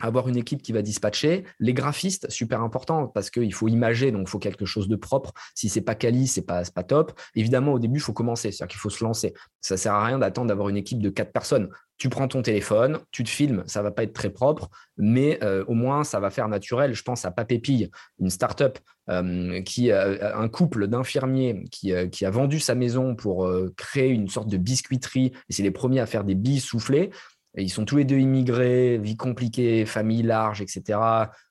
avoir 0.00 0.28
une 0.28 0.36
équipe 0.36 0.62
qui 0.62 0.72
va 0.72 0.82
dispatcher, 0.82 1.44
les 1.60 1.72
graphistes, 1.72 2.28
super 2.30 2.62
important 2.62 3.06
parce 3.06 3.30
qu'il 3.30 3.54
faut 3.54 3.68
imager, 3.68 4.10
donc 4.10 4.22
il 4.26 4.30
faut 4.30 4.40
quelque 4.40 4.64
chose 4.64 4.88
de 4.88 4.96
propre. 4.96 5.32
Si 5.54 5.68
c'est 5.68 5.80
pas 5.80 5.94
quali, 5.94 6.26
c'est 6.26 6.42
pas, 6.42 6.62
pas 6.74 6.82
top. 6.82 7.18
Évidemment, 7.34 7.72
au 7.72 7.78
début, 7.78 7.98
il 7.98 8.02
faut 8.02 8.12
commencer, 8.12 8.50
c'est-à-dire 8.50 8.72
qu'il 8.72 8.80
faut 8.80 8.90
se 8.90 9.04
lancer. 9.04 9.34
Ça 9.60 9.76
sert 9.76 9.94
à 9.94 10.04
rien 10.04 10.18
d'attendre 10.18 10.48
d'avoir 10.48 10.68
une 10.68 10.76
équipe 10.76 11.00
de 11.00 11.10
quatre 11.10 11.32
personnes. 11.32 11.68
Tu 11.96 12.08
prends 12.08 12.26
ton 12.26 12.42
téléphone, 12.42 12.98
tu 13.12 13.22
te 13.22 13.30
filmes, 13.30 13.62
ça 13.66 13.80
va 13.80 13.92
pas 13.92 14.02
être 14.02 14.12
très 14.12 14.30
propre, 14.30 14.68
mais 14.96 15.38
euh, 15.44 15.64
au 15.68 15.74
moins 15.74 16.02
ça 16.02 16.18
va 16.18 16.30
faire 16.30 16.48
naturel. 16.48 16.92
Je 16.92 17.02
pense 17.04 17.24
à 17.24 17.30
Papépille, 17.30 17.88
une 18.18 18.30
startup 18.30 18.80
euh, 19.10 19.62
qui 19.62 19.92
un 19.92 20.48
couple 20.48 20.88
d'infirmiers 20.88 21.64
qui, 21.70 21.92
euh, 21.92 22.08
qui, 22.08 22.24
a 22.24 22.30
vendu 22.30 22.58
sa 22.58 22.74
maison 22.74 23.14
pour 23.14 23.48
créer 23.76 24.08
une 24.08 24.28
sorte 24.28 24.48
de 24.48 24.56
biscuiterie. 24.56 25.32
Et 25.48 25.52
c'est 25.52 25.62
les 25.62 25.70
premiers 25.70 26.00
à 26.00 26.06
faire 26.06 26.24
des 26.24 26.34
billes 26.34 26.60
soufflées. 26.60 27.10
Ils 27.56 27.70
sont 27.70 27.84
tous 27.84 27.96
les 27.96 28.04
deux 28.04 28.18
immigrés, 28.18 28.98
vie 28.98 29.16
compliquée, 29.16 29.86
famille 29.86 30.22
large, 30.22 30.60
etc. 30.60 30.98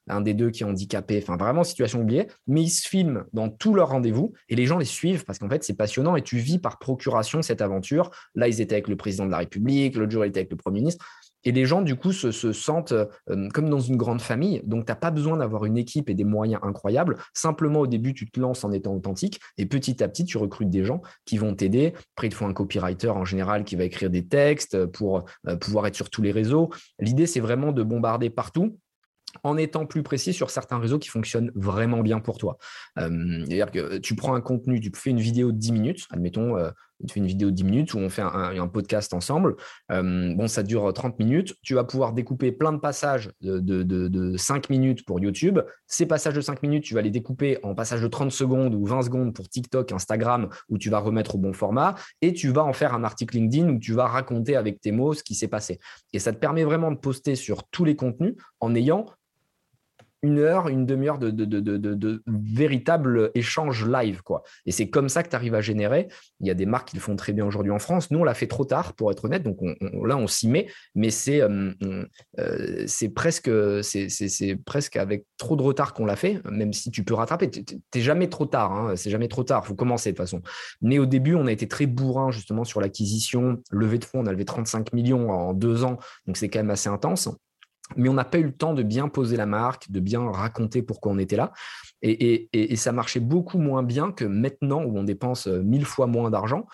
Un 0.08 0.22
des 0.22 0.34
deux 0.34 0.50
qui 0.50 0.64
est 0.64 0.66
handicapé, 0.66 1.20
enfin 1.22 1.38
vraiment 1.38 1.64
situation 1.64 2.02
oubliée. 2.02 2.28
Mais 2.46 2.64
ils 2.64 2.70
se 2.70 2.88
filment 2.88 3.24
dans 3.32 3.50
tous 3.50 3.74
leurs 3.74 3.90
rendez-vous 3.90 4.34
et 4.50 4.56
les 4.56 4.66
gens 4.66 4.78
les 4.78 4.86
suivent 4.86 5.24
parce 5.24 5.40
qu'en 5.40 5.50
fait 5.50 5.64
c'est 5.64 5.78
passionnant 5.78 6.16
et 6.16 6.22
tu 6.22 6.38
vis 6.38 6.60
par 6.60 6.78
procuration 6.78 7.42
cette 7.42 7.62
aventure. 7.62 8.12
Là, 8.36 8.48
ils 8.48 8.60
étaient 8.60 8.76
avec 8.76 8.90
le 8.90 8.98
président 8.98 9.26
de 9.26 9.32
la 9.32 9.38
République, 9.38 9.96
l'autre 9.96 10.12
jour, 10.12 10.26
ils 10.26 10.30
étaient 10.30 10.42
avec 10.42 10.52
le 10.52 10.58
Premier 10.58 10.82
ministre. 10.82 11.06
Et 11.46 11.52
les 11.52 11.66
gens, 11.66 11.82
du 11.82 11.96
coup, 11.96 12.12
se, 12.12 12.32
sentent 12.54 12.94
euh, 12.94 13.50
comme 13.54 13.70
dans 13.70 13.80
une 13.80 13.98
grande 13.98 14.22
famille. 14.22 14.62
Donc, 14.66 14.86
tu 14.86 14.92
n'as 14.92 14.96
pas 14.96 15.12
besoin 15.12 15.38
d'avoir 15.38 15.66
une 15.66 15.78
équipe 15.78 16.10
et 16.10 16.14
des 16.14 16.24
moyens 16.24 16.62
incroyables. 16.64 17.18
Simplement, 17.34 17.82
au 17.82 17.88
début, 17.88 18.14
tu 18.14 18.30
te 18.30 18.40
lances 18.40 18.64
en 18.64 18.72
étant 18.72 18.94
authentique 18.94 19.40
et 19.58 19.66
petit 19.66 20.04
à 20.04 20.08
petit, 20.08 20.26
tu 20.26 20.38
recrutes 20.38 20.70
des 20.70 20.84
gens 20.84 21.02
qui 21.26 21.38
vont 21.38 21.54
t'aider. 21.54 21.94
Après, 22.16 22.28
il 22.28 22.34
faut 22.34 22.46
un 22.46 22.54
copywriter 22.54 23.10
en 23.10 23.26
général 23.26 23.64
qui 23.64 23.76
va 23.76 23.84
écrire 23.84 24.10
des 24.10 24.26
textes 24.26 24.86
pour 24.88 25.26
euh, 25.48 25.56
pouvoir 25.56 25.88
être 25.88 25.96
sur 25.96 26.10
tous 26.10 26.22
les 26.22 26.32
réseaux. 26.32 26.70
L'idée, 27.00 27.26
c'est 27.26 27.40
vraiment 27.40 27.72
de 27.72 27.84
bombarder 27.84 28.30
partout 28.30 28.78
en 29.42 29.58
étant 29.58 29.88
plus 29.88 30.04
précis 30.04 30.32
sur 30.32 30.52
certains 30.52 30.78
réseaux 30.78 31.00
qui 31.00 31.10
fonctionnent 31.10 31.52
vraiment 31.56 32.02
bien 32.02 32.20
pour 32.20 32.38
toi. 32.38 32.58
Euh, 33.00 33.44
c'est-à-dire 33.46 33.72
que 33.72 33.98
tu 33.98 34.16
prends 34.16 34.36
un 34.36 34.42
contenu, 34.42 34.80
tu 34.80 34.92
fais 34.94 35.10
une 35.10 35.20
vidéo 35.20 35.52
de 35.52 35.58
10 35.58 35.72
minutes, 35.72 36.06
admettons, 36.12 36.56
te 37.08 37.14
fait 37.14 37.20
une 37.20 37.28
vidéo 37.28 37.52
de 37.52 37.56
10 37.56 37.64
minutes 37.64 37.94
où 37.94 37.98
on 38.00 38.10
fait 38.10 38.22
un, 38.22 38.68
podcast 38.68 39.14
ensemble. 39.14 39.56
Euh, 39.92 40.34
bon, 40.36 40.48
ça 40.48 40.64
dure 40.64 40.92
30 40.94 41.20
minutes. 41.20 41.54
Tu 41.62 41.76
vas 41.76 41.84
pouvoir 41.84 42.14
découper 42.14 42.52
plein 42.52 42.72
de 42.72 42.80
passages 42.80 43.32
de, 43.42 43.60
de, 43.60 44.38
5 44.38 44.70
minutes 44.70 45.06
pour 45.06 45.20
YouTube. 45.20 45.60
Ces 45.88 46.06
passages 46.06 46.34
de 46.34 46.42
5 46.42 46.64
minutes, 46.64 46.84
tu 46.84 46.94
vas 46.94 47.02
les 47.02 47.12
découper 47.12 47.60
en 47.64 47.76
passages 47.76 48.02
de 48.02 48.08
30 48.08 48.32
secondes 48.32 48.74
ou 48.74 48.86
20 48.86 49.04
secondes 49.04 49.34
pour 49.34 49.50
TikTok, 49.50 49.92
Instagram, 49.92 50.50
où 50.70 50.78
tu 50.78 50.90
vas 50.90 51.00
remettre 51.00 51.36
au 51.36 51.38
bon 51.38 51.54
format. 51.54 51.96
Et 52.22 52.34
tu 52.34 52.50
vas 52.50 52.64
en 52.64 52.74
faire 52.74 52.94
un 52.94 53.04
article 53.04 53.36
LinkedIn 53.38 53.70
où 53.70 53.80
tu 53.80 53.94
vas 53.94 54.08
raconter 54.08 54.56
avec 54.56 54.80
tes 54.82 54.92
mots 54.92 55.14
ce 55.14 55.24
qui 55.24 55.36
s'est 55.36 55.48
passé. 55.48 55.80
Et 56.14 56.20
ça 56.20 56.32
te 56.32 56.38
permet 56.38 56.64
vraiment 56.64 56.92
de 56.92 56.98
poster 56.98 57.36
sur 57.36 57.64
tous 57.70 57.86
les 57.86 57.96
contenus 57.96 58.36
en 58.60 58.74
ayant 58.76 59.06
une 60.24 60.40
heure, 60.40 60.70
une 60.70 60.86
demi-heure 60.86 61.20
de, 61.20 62.24
véritable 62.26 63.30
échange 63.36 63.88
live. 63.88 64.24
Quoi. 64.24 64.44
Et 64.66 64.72
c'est 64.72 64.90
comme 64.90 65.10
ça 65.10 65.22
que 65.22 65.30
tu 65.30 65.36
arrives 65.36 65.54
à 65.54 65.62
générer. 65.62 66.08
Il 66.40 66.48
y 66.48 66.52
a 66.52 66.54
des 66.54 66.66
marques 66.66 66.90
qui 66.90 66.96
le 66.96 67.02
font 67.02 67.16
très 67.16 67.34
bien 67.34 67.46
aujourd'hui 67.46 67.72
en 67.72 67.80
France. 67.80 68.10
Nous, 68.10 68.20
on 68.20 68.24
l'a 68.24 68.34
fait 68.34 68.48
trop 68.48 68.64
tard, 68.64 68.94
pour 68.94 69.12
être 69.12 69.26
honnête. 69.26 69.44
Donc 69.44 69.58
là, 69.82 70.18
on 70.18 70.28
s'y 70.28 70.48
met. 70.48 70.68
Mais 70.96 71.10
c'est 71.10 71.42
euh, 71.42 71.74
euh, 72.40 72.84
c'est 72.88 73.10
presque, 73.10 73.50
avec 74.96 75.26
trop 75.38 75.56
de 75.58 75.62
retard 75.62 75.94
qu'on 75.94 76.06
l'a 76.06 76.16
fait, 76.16 76.42
même 76.50 76.72
si 76.72 76.90
tu 76.90 77.04
peux 77.04 77.14
rattraper. 77.14 77.52
Tu 77.52 77.62
n'es 77.94 78.02
jamais 78.02 78.30
trop 78.30 78.46
tard. 78.46 78.72
Hein. 78.72 78.96
C'est 78.96 79.10
jamais 79.10 79.28
trop 79.28 79.44
tard. 79.44 79.64
Il 79.66 79.68
faut 79.68 79.76
commencer 79.76 80.12
de 80.12 80.18
toute 80.18 80.24
façon. 80.24 80.42
Mais 80.82 81.00
au 81.00 81.06
début, 81.06 81.36
on 81.36 81.48
a 81.48 81.52
été 81.52 81.68
très 81.68 81.86
bourrin 81.86 82.32
justement 82.32 82.64
sur 82.64 82.80
l'acquisition. 82.80 83.62
Levée 83.72 84.00
de 84.00 84.06
fonds, 84.06 84.22
on 84.22 84.26
a 84.26 84.32
levé 84.32 84.46
35 84.46 84.94
millions 84.94 85.32
en 85.32 85.54
deux 85.54 85.84
ans. 85.84 85.98
Donc 86.28 86.38
c'est 86.38 86.50
quand 86.50 86.60
même 86.60 86.70
assez 86.70 86.90
intense 86.90 87.30
mais 87.96 88.10
on 88.10 88.14
n'a 88.14 88.26
pas 88.26 88.40
eu 88.40 88.44
le 88.44 88.54
temps 88.54 88.74
de 88.74 88.84
bien 88.84 89.08
poser 89.10 89.38
la 89.38 89.46
marque, 89.46 89.92
de 89.92 90.00
bien 90.00 90.30
raconter 90.30 90.82
pourquoi 90.82 91.12
on 91.12 91.18
était 91.18 91.36
là. 91.36 91.52
Et, 92.02 92.76
ça 92.76 92.92
marchait 92.92 93.20
beaucoup 93.20 93.60
moins 93.60 93.84
bien 93.84 94.12
que 94.12 94.26
maintenant 94.26 94.84
où 94.84 94.98
on 94.98 95.04
dépense 95.04 95.48
euh, 95.48 95.62
mille 95.62 95.86
fois 95.86 96.08
moins 96.08 96.30
d'argent, 96.30 96.66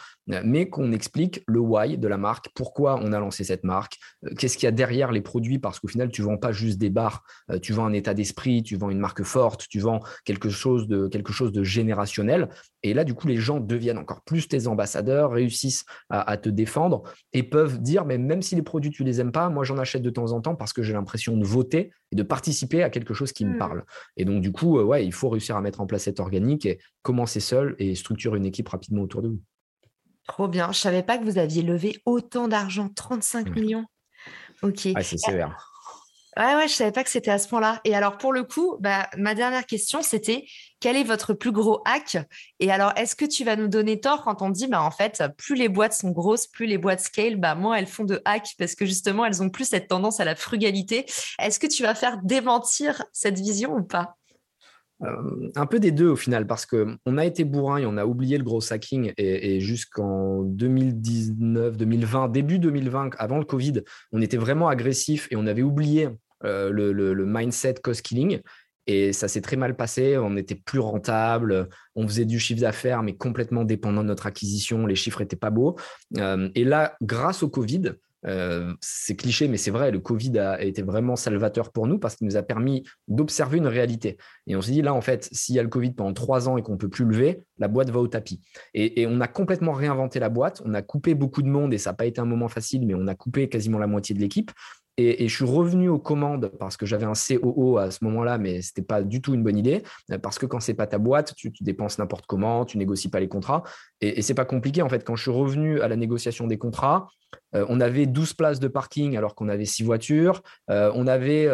mais 0.43 0.69
qu'on 0.69 0.91
explique 0.91 1.41
le 1.47 1.59
why 1.59 1.97
de 1.97 2.07
la 2.07 2.17
marque, 2.17 2.49
pourquoi 2.55 2.99
on 3.01 3.11
a 3.11 3.19
lancé 3.19 3.43
cette 3.43 3.63
marque, 3.63 3.97
euh, 4.25 4.33
qu'est-ce 4.37 4.57
qu'il 4.57 4.65
y 4.65 4.67
a 4.67 4.71
derrière 4.71 5.11
les 5.11 5.21
produits, 5.21 5.59
parce 5.59 5.79
qu'au 5.79 5.87
final, 5.87 6.11
tu 6.11 6.21
ne 6.21 6.27
vends 6.27 6.37
pas 6.37 6.51
juste 6.51 6.77
des 6.77 6.89
bars, 6.89 7.23
tu 7.61 7.73
vends 7.73 7.85
un 7.85 7.93
état 7.93 8.13
d'esprit, 8.13 8.63
tu 8.63 8.75
vends 8.75 8.89
une 8.89 8.99
marque 8.99 9.23
forte, 9.23 9.67
tu 9.69 9.79
vends 9.79 9.99
quelque 10.25 10.49
chose 10.49 10.87
de, 10.87 11.07
quelque 11.07 11.33
chose 11.33 11.51
de 11.51 11.63
générationnel. 11.63 12.49
Et 12.83 12.93
là, 12.93 13.03
du 13.03 13.13
coup, 13.13 13.27
les 13.27 13.37
gens 13.37 13.59
deviennent 13.59 13.97
encore 13.97 14.21
plus 14.21 14.47
tes 14.47 14.67
ambassadeurs, 14.67 15.31
réussissent 15.31 15.85
à, 16.09 16.37
te 16.37 16.49
défendre 16.49 17.03
et 17.33 17.43
peuvent 17.43 17.81
dire, 17.81 18.05
mais 18.05 18.17
même 18.17 18.41
si 18.41 18.55
les 18.55 18.61
produits, 18.61 18.91
tu 18.91 19.03
les 19.03 19.19
aimes 19.19 19.31
pas, 19.31 19.49
moi, 19.49 19.63
j'en 19.63 19.77
achète 19.77 20.01
de 20.01 20.09
temps 20.09 20.31
en 20.31 20.41
temps 20.41 20.55
parce 20.55 20.73
que 20.73 20.81
j'ai 20.81 20.93
l'impression 20.93 21.35
de 21.35 21.45
voter 21.45 21.91
et 22.11 22.15
de 22.15 22.23
participer 22.23 22.83
à 22.83 22.89
quelque 22.89 23.13
chose 23.13 23.33
qui 23.33 23.45
me 23.45 23.55
mmh. 23.55 23.57
parle. 23.57 23.83
Et 24.17 24.25
donc, 24.25 24.41
du 24.41 24.51
coup, 24.51 24.79
ouais, 24.79 25.05
il 25.05 25.13
faut 25.13 25.29
réussir 25.29 25.57
à 25.57 25.61
mettre 25.61 25.81
en 25.81 25.87
place 25.87 26.03
cette 26.03 26.19
organique 26.19 26.65
et 26.65 26.79
commencer 27.01 27.39
seul 27.39 27.75
et 27.79 27.95
structurer 27.95 28.37
une 28.37 28.45
équipe 28.45 28.69
rapidement 28.69 29.01
autour 29.01 29.21
de 29.21 29.29
vous. 29.29 29.41
Trop 30.29 30.47
bien. 30.47 30.65
Je 30.65 30.69
ne 30.69 30.73
savais 30.73 31.03
pas 31.03 31.17
que 31.17 31.23
vous 31.23 31.39
aviez 31.39 31.63
levé 31.63 32.01
autant 32.05 32.47
d'argent, 32.47 32.87
35 32.95 33.49
millions. 33.55 33.85
Ok. 34.61 34.87
c'est 35.01 35.17
sévère. 35.17 35.65
Ouais, 36.37 36.55
ouais, 36.55 36.67
je 36.67 36.73
savais 36.73 36.91
pas 36.91 37.03
que 37.03 37.09
c'était 37.09 37.31
à 37.31 37.39
ce 37.39 37.47
point-là. 37.49 37.81
Et 37.83 37.95
alors, 37.95 38.17
pour 38.17 38.31
le 38.31 38.43
coup, 38.43 38.77
bah, 38.79 39.09
ma 39.17 39.33
dernière 39.33 39.65
question, 39.65 40.03
c'était 40.03 40.45
quel 40.79 40.95
est 40.95 41.03
votre 41.03 41.33
plus 41.33 41.51
gros 41.51 41.81
hack? 41.83 42.17
Et 42.59 42.71
alors, 42.71 42.93
est-ce 42.95 43.15
que 43.15 43.25
tu 43.25 43.43
vas 43.43 43.55
nous 43.55 43.67
donner 43.67 43.99
tort 43.99 44.21
quand 44.23 44.43
on 44.43 44.51
dit, 44.51 44.67
bah, 44.67 44.83
en 44.83 44.91
fait, 44.91 45.23
plus 45.35 45.55
les 45.55 45.67
boîtes 45.67 45.93
sont 45.93 46.11
grosses, 46.11 46.45
plus 46.45 46.67
les 46.67 46.77
boîtes 46.77 47.01
scale, 47.01 47.37
bah, 47.37 47.55
moins 47.55 47.75
elles 47.75 47.87
font 47.87 48.03
de 48.03 48.21
hack 48.23 48.49
parce 48.59 48.75
que 48.75 48.85
justement, 48.85 49.25
elles 49.25 49.41
ont 49.41 49.49
plus 49.49 49.65
cette 49.65 49.87
tendance 49.87 50.19
à 50.19 50.25
la 50.25 50.35
frugalité? 50.35 51.07
Est-ce 51.39 51.59
que 51.59 51.67
tu 51.67 51.81
vas 51.81 51.95
faire 51.95 52.19
démentir 52.21 53.03
cette 53.11 53.39
vision 53.39 53.73
ou 53.73 53.83
pas? 53.83 54.18
Euh, 55.03 55.49
un 55.55 55.65
peu 55.65 55.79
des 55.79 55.91
deux 55.91 56.09
au 56.09 56.15
final, 56.15 56.45
parce 56.45 56.65
qu'on 56.65 57.17
a 57.17 57.25
été 57.25 57.43
bourrin 57.43 57.77
et 57.77 57.85
on 57.85 57.97
a 57.97 58.05
oublié 58.05 58.37
le 58.37 58.43
gros 58.43 58.61
hacking. 58.71 59.13
Et, 59.17 59.59
jusqu'en 59.59 60.41
2019, 60.43 61.77
2020, 61.77 62.29
début 62.29 62.59
2020, 62.59 63.11
avant 63.17 63.37
le 63.37 63.45
Covid, 63.45 63.81
on 64.11 64.21
était 64.21 64.37
vraiment 64.37 64.67
agressif 64.67 65.27
et 65.31 65.35
on 65.35 65.47
avait 65.47 65.63
oublié 65.63 66.09
euh, 66.43 66.69
le, 66.71 67.25
mindset 67.25 67.75
cost 67.75 68.01
killing. 68.01 68.39
Et 68.87 69.13
ça 69.13 69.27
s'est 69.27 69.41
très 69.41 69.55
mal 69.55 69.75
passé. 69.75 70.17
On 70.17 70.31
n'était 70.31 70.55
plus 70.55 70.79
rentable. 70.79 71.69
On 71.95 72.07
faisait 72.07 72.25
du 72.25 72.39
chiffre 72.39 72.61
d'affaires, 72.61 73.03
mais 73.03 73.15
complètement 73.15 73.63
dépendant 73.63 74.01
de 74.01 74.07
notre 74.07 74.25
acquisition. 74.25 74.87
Les 74.87 74.95
chiffres 74.95 75.21
n'étaient 75.21 75.35
pas 75.35 75.51
beaux. 75.51 75.75
Euh, 76.17 76.49
et 76.55 76.63
là, 76.63 76.95
grâce 77.01 77.43
au 77.43 77.49
Covid, 77.49 77.93
euh, 78.25 78.73
c'est 78.81 79.15
cliché, 79.15 79.47
mais 79.47 79.57
c'est 79.57 79.71
vrai, 79.71 79.91
le 79.91 79.99
Covid 79.99 80.37
a 80.39 80.61
été 80.61 80.81
vraiment 80.81 81.15
salvateur 81.15 81.71
pour 81.71 81.87
nous 81.87 81.99
parce 81.99 82.15
qu'il 82.15 82.27
nous 82.27 82.37
a 82.37 82.43
permis 82.43 82.83
d'observer 83.07 83.57
une 83.57 83.67
réalité. 83.67 84.17
Et 84.47 84.55
on 84.55 84.61
s'est 84.61 84.71
dit, 84.71 84.81
là, 84.81 84.93
en 84.93 85.01
fait, 85.01 85.29
s'il 85.31 85.55
y 85.55 85.59
a 85.59 85.63
le 85.63 85.69
Covid 85.69 85.91
pendant 85.91 86.13
trois 86.13 86.49
ans 86.49 86.57
et 86.57 86.61
qu'on 86.61 86.73
ne 86.73 86.77
peut 86.77 86.89
plus 86.89 87.05
lever, 87.05 87.43
la 87.57 87.67
boîte 87.67 87.89
va 87.89 87.99
au 87.99 88.07
tapis. 88.07 88.41
Et, 88.73 89.05
on 89.07 89.21
a 89.21 89.27
complètement 89.27 89.73
réinventé 89.73 90.19
la 90.19 90.29
boîte. 90.29 90.61
On 90.65 90.73
a 90.73 90.81
coupé 90.81 91.13
beaucoup 91.13 91.41
de 91.41 91.47
monde 91.47 91.73
et 91.73 91.77
ça 91.77 91.91
n'a 91.91 91.95
pas 91.95 92.05
été 92.05 92.19
un 92.19 92.25
moment 92.25 92.47
facile, 92.47 92.85
mais 92.85 92.93
on 92.95 93.07
a 93.07 93.15
coupé 93.15 93.49
quasiment 93.49 93.79
la 93.79 93.87
moitié 93.87 94.15
de 94.15 94.19
l'équipe. 94.19 94.51
Et, 95.01 95.27
je 95.27 95.35
suis 95.35 95.45
revenu 95.45 95.89
aux 95.89 95.99
commandes 95.99 96.51
parce 96.59 96.75
que 96.77 96.85
j'avais 96.85 97.05
un 97.05 97.13
COO 97.13 97.77
à 97.77 97.91
ce 97.91 98.03
moment-là, 98.03 98.37
mais 98.37 98.61
ce 98.61 98.71
n'était 98.71 98.81
pas 98.81 99.01
du 99.01 99.21
tout 99.21 99.33
une 99.33 99.43
bonne 99.43 99.57
idée. 99.57 99.83
Parce 100.21 100.37
que 100.37 100.45
quand 100.45 100.59
c'est 100.59 100.73
pas 100.73 100.87
ta 100.87 100.97
boîte, 100.97 101.33
tu, 101.35 101.51
dépenses 101.61 101.99
n'importe 101.99 102.25
comment, 102.25 102.65
tu 102.65 102.77
négocies 102.77 103.09
pas 103.09 103.19
les 103.19 103.29
contrats. 103.29 103.63
Et, 104.01 104.19
et 104.19 104.21
c'est 104.21 104.33
pas 104.33 104.45
compliqué. 104.45 104.81
En 104.81 104.89
fait, 104.89 105.05
quand 105.05 105.15
je 105.15 105.23
suis 105.23 105.31
revenu 105.31 105.81
à 105.81 105.87
la 105.87 105.95
négociation 105.95 106.47
des 106.47 106.57
contrats, 106.57 107.07
euh, 107.55 107.65
on 107.69 107.79
avait 107.79 108.05
12 108.05 108.33
places 108.33 108.59
de 108.59 108.67
parking 108.67 109.17
alors 109.17 109.35
qu'on 109.35 109.49
avait 109.49 109.65
6 109.65 109.83
voitures. 109.83 110.41
Euh, 110.69 110.91
on 110.95 111.07
avait 111.07 111.47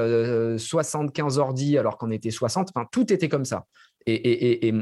75 0.58 1.38
euh, 1.38 1.42
ordi 1.42 1.78
alors 1.78 1.98
qu'on 1.98 2.12
était 2.12 2.32
60. 2.32 2.72
Enfin, 2.76 2.88
tout 2.92 3.12
était 3.12 3.30
comme 3.30 3.46
ça. 3.46 3.66
Et, 4.06 4.74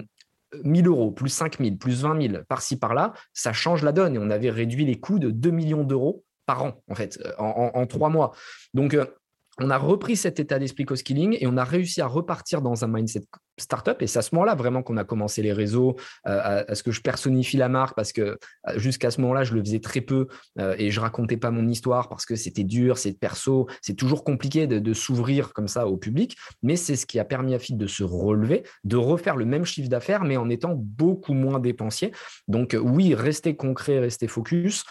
1000 0.64 0.86
euros, 0.88 1.10
plus 1.10 1.30
5000, 1.30 1.80
plus 1.80 2.04
20 2.04 2.30
000, 2.30 2.44
par-ci, 2.48 2.78
par-là, 2.78 3.14
ça 3.34 3.54
change 3.54 3.82
la 3.82 3.92
donne. 3.92 4.16
Et 4.16 4.20
on 4.20 4.30
avait 4.30 4.52
réduit 4.52 4.86
les 4.86 5.00
coûts 5.00 5.18
de 5.18 5.32
2 5.32 5.50
millions 5.50 5.84
d'euros 5.84 6.24
par 6.46 6.64
an, 6.64 6.84
en 6.90 6.96
fait, 6.96 7.20
euh, 7.24 7.32
en, 7.38 7.86
trois 7.88 8.10
mois. 8.10 8.32
Donc, 8.74 8.94
euh, 8.94 9.06
on 9.60 9.70
a 9.70 9.78
repris 9.78 10.16
cet 10.16 10.40
état 10.40 10.60
d'esprit 10.60 10.86
co-skilling 10.86 11.38
et 11.40 11.48
on 11.48 11.58
a 11.58 11.64
réussi 11.64 12.02
à 12.02 12.08
repartir 12.08 12.62
dans 12.62 12.84
un 12.84 12.88
mindset 12.88 13.26
startup. 13.58 14.02
Et 14.02 14.08
c'est 14.08 14.20
à 14.20 14.22
ce 14.22 14.34
moment-là 14.36 14.56
vraiment 14.56 14.82
qu'on 14.82 14.98
a 14.98 15.04
commencé 15.04 15.42
les 15.42 15.54
réseaux, 15.54 15.96
euh, 16.28 16.64
à, 16.68 16.76
ce 16.76 16.84
que 16.84 16.92
je 16.92 17.02
personnifie 17.02 17.58
la 17.58 17.70
marque 17.70 17.96
parce 17.96 18.12
que 18.12 18.22
euh, 18.22 18.38
jusqu'à 18.78 19.12
ce 19.12 19.22
moment-là, 19.22 19.44
je 19.44 19.54
le 19.54 19.62
faisais 19.62 19.80
très 19.80 20.02
peu 20.02 20.28
euh, 20.60 20.76
et 20.78 20.92
je 20.92 21.00
racontais 21.00 21.38
pas 21.38 21.52
mon 21.52 21.68
histoire 21.68 22.10
parce 22.10 22.26
que 22.26 22.36
c'était 22.36 22.64
dur, 22.64 22.98
c'est 22.98 23.18
perso, 23.18 23.68
c'est 23.82 23.96
toujours 23.96 24.24
compliqué 24.24 24.68
de, 24.68 24.94
s'ouvrir 24.94 25.54
comme 25.54 25.68
ça 25.68 25.88
au 25.88 25.98
public. 25.98 26.38
Mais 26.62 26.76
c'est 26.76 26.96
ce 26.96 27.06
qui 27.06 27.20
a 27.20 27.26
permis 27.26 27.56
à 27.56 27.60
Fit 27.60 27.76
de 27.76 27.88
se 27.88 28.04
relever, 28.04 28.64
de 28.84 28.96
refaire 28.96 29.36
le 29.36 29.46
même 29.46 29.66
chiffre 29.66 29.90
d'affaires, 29.90 30.24
mais 30.24 30.38
en 30.38 30.50
étant 30.50 30.76
beaucoup 30.76 31.34
moins 31.34 31.60
dépensier. 31.60 32.12
Donc 32.48 32.78
oui, 32.80 33.16
rester 33.16 33.56
concret, 33.56 34.00
rester 34.00 34.28
focus. 34.28 34.84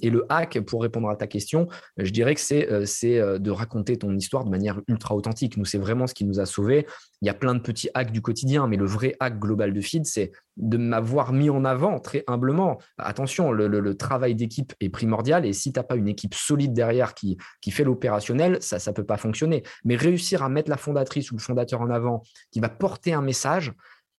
et 0.00 0.10
le 0.10 0.24
hack, 0.28 0.60
pour 0.60 0.82
répondre 0.82 1.10
à 1.10 1.16
ta 1.16 1.26
question, 1.26 1.68
je 1.98 2.10
dirais 2.10 2.34
que 2.34 2.40
c'est 2.40 2.66
de 2.66 3.50
raconter 3.50 3.98
ton 3.98 4.16
histoire 4.16 4.44
de 4.44 4.50
manière 4.50 4.80
ultra 4.88 5.14
authentique. 5.14 5.56
Nous, 5.56 5.64
c'est 5.64 5.78
vraiment 5.78 6.06
ce 6.06 6.14
qui 6.14 6.24
nous 6.24 6.40
a 6.40 6.46
sauvés. 6.46 6.86
Il 7.22 7.26
y 7.26 7.30
a 7.30 7.34
plein 7.34 7.54
de 7.54 7.60
petits 7.60 7.88
hacks 7.94 8.10
du 8.10 8.20
quotidien, 8.20 8.66
mais 8.66 8.76
le 8.76 8.84
vrai 8.84 9.14
hack 9.20 9.38
global 9.38 9.72
de 9.72 9.80
feed, 9.80 10.04
c'est 10.04 10.32
de 10.56 10.76
m'avoir 10.76 11.32
mis 11.32 11.50
en 11.50 11.64
avant 11.64 12.00
très 12.00 12.24
humblement. 12.26 12.78
Attention, 12.98 13.52
le, 13.52 13.96
travail 13.96 14.34
d'équipe 14.34 14.74
est 14.80 14.88
primordial 14.88 15.46
et 15.46 15.52
si 15.52 15.72
tu 15.72 15.78
n'as 15.78 15.84
pas 15.84 15.94
une 15.94 16.08
équipe 16.08 16.34
solide 16.34 16.72
derrière 16.72 17.14
qui, 17.14 17.38
qui 17.60 17.70
fait 17.70 17.84
l'opérationnel, 17.84 18.60
ça 18.60 18.78
ne 18.84 18.94
peut 18.94 19.04
pas 19.04 19.16
fonctionner. 19.16 19.62
Mais 19.84 19.94
réussir 19.94 20.42
à 20.42 20.48
mettre 20.48 20.68
la 20.68 20.76
fondatrice 20.76 21.30
ou 21.30 21.36
le 21.36 21.40
fondateur 21.40 21.80
en 21.80 21.90
avant 21.90 22.22
qui 22.50 22.58
va 22.58 22.68
porter 22.68 23.12
un 23.12 23.22
message, 23.22 23.72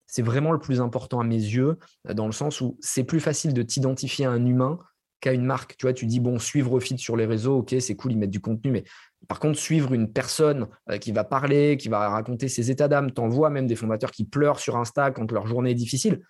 c'est 0.08 0.22
vraiment 0.22 0.52
le 0.52 0.60
plus 0.60 0.80
important 0.80 1.20
à 1.20 1.24
mes 1.24 1.36
yeux, 1.36 1.78
dans 2.06 2.26
le 2.26 2.32
sens 2.32 2.62
où 2.62 2.78
c'est 2.80 3.04
plus 3.04 3.20
facile 3.20 3.54
de 3.54 3.64
t'identifier 3.64 4.26
à 4.26 4.32
un 4.32 4.46
humain 4.46 4.80
qu'à 5.24 5.32
une 5.32 5.46
marque. 5.46 5.78
Tu 5.78 5.86
vois, 5.86 5.94
tu 5.94 6.06
dis, 6.06 6.20
bon, 6.20 6.38
suivre 6.38 6.80
feed 6.82 7.00
sur 7.00 7.16
les 7.16 7.26
réseaux, 7.26 7.60
ok, 7.60 7.76
c'est 7.80 7.96
cool, 7.96 8.12
ils 8.12 8.18
mettent 8.18 8.30
du 8.30 8.42
contenu, 8.42 8.72
mais 8.72 8.84
par 9.30 9.40
contre, 9.40 9.58
suivre 9.58 9.94
une 9.94 10.12
personne 10.12 10.68
euh, 10.90 10.98
qui 10.98 11.14
va 11.14 11.24
parler, 11.24 11.78
qui 11.78 11.88
va 11.88 12.10
raconter 12.10 12.50
ses 12.50 12.70
états 12.70 12.90
d'âme, 12.90 13.12
t'en 13.12 13.30
vois 13.30 13.50
même 13.50 13.66
des 13.66 13.76
fondateurs 13.76 14.12
qui 14.12 14.26
pleurent 14.26 14.60
sur 14.60 14.76
Insta 14.76 15.12
quand 15.12 15.32
leur 15.32 15.48
journée 15.48 15.72
est 15.72 15.76
difficile. 15.76 16.22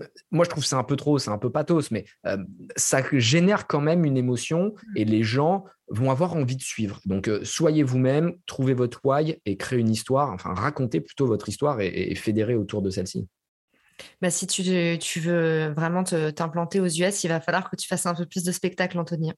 Euh, 0.00 0.06
moi, 0.32 0.44
je 0.44 0.50
trouve 0.50 0.64
c'est 0.64 0.74
un 0.74 0.82
peu 0.82 0.96
trop, 0.96 1.18
c'est 1.18 1.30
un 1.30 1.38
peu 1.38 1.50
pathos, 1.50 1.92
mais 1.92 2.04
euh, 2.26 2.38
ça 2.74 3.02
génère 3.12 3.68
quand 3.68 3.80
même 3.80 4.04
une 4.04 4.16
émotion 4.16 4.74
et 4.96 5.04
les 5.04 5.22
gens 5.22 5.64
vont 5.86 6.10
avoir 6.10 6.34
envie 6.34 6.56
de 6.56 6.62
suivre. 6.62 7.00
Donc, 7.06 7.30
soyez 7.44 7.84
vous-même, 7.84 8.34
trouvez 8.46 8.74
votre 8.74 9.00
why 9.04 9.40
et 9.46 9.56
créez 9.56 9.78
une 9.78 9.90
histoire, 9.90 10.32
enfin, 10.32 10.54
racontez 10.54 11.00
plutôt 11.00 11.26
votre 11.26 11.48
histoire 11.48 11.80
et, 11.80 12.10
et 12.10 12.14
fédérez 12.16 12.56
autour 12.56 12.82
de 12.82 12.90
celle-ci. 12.90 13.28
Bah, 14.20 14.30
si 14.30 14.46
tu, 14.46 14.98
tu 14.98 15.20
veux 15.20 15.72
vraiment 15.72 16.04
t'implanter 16.04 16.80
aux 16.80 16.86
US, 16.86 17.24
il 17.24 17.28
va 17.28 17.40
falloir 17.40 17.70
que 17.70 17.76
tu 17.76 17.86
fasses 17.86 18.06
un 18.06 18.14
peu 18.14 18.26
plus 18.26 18.42
de 18.42 18.52
spectacle, 18.52 18.98
Anthony. 18.98 19.32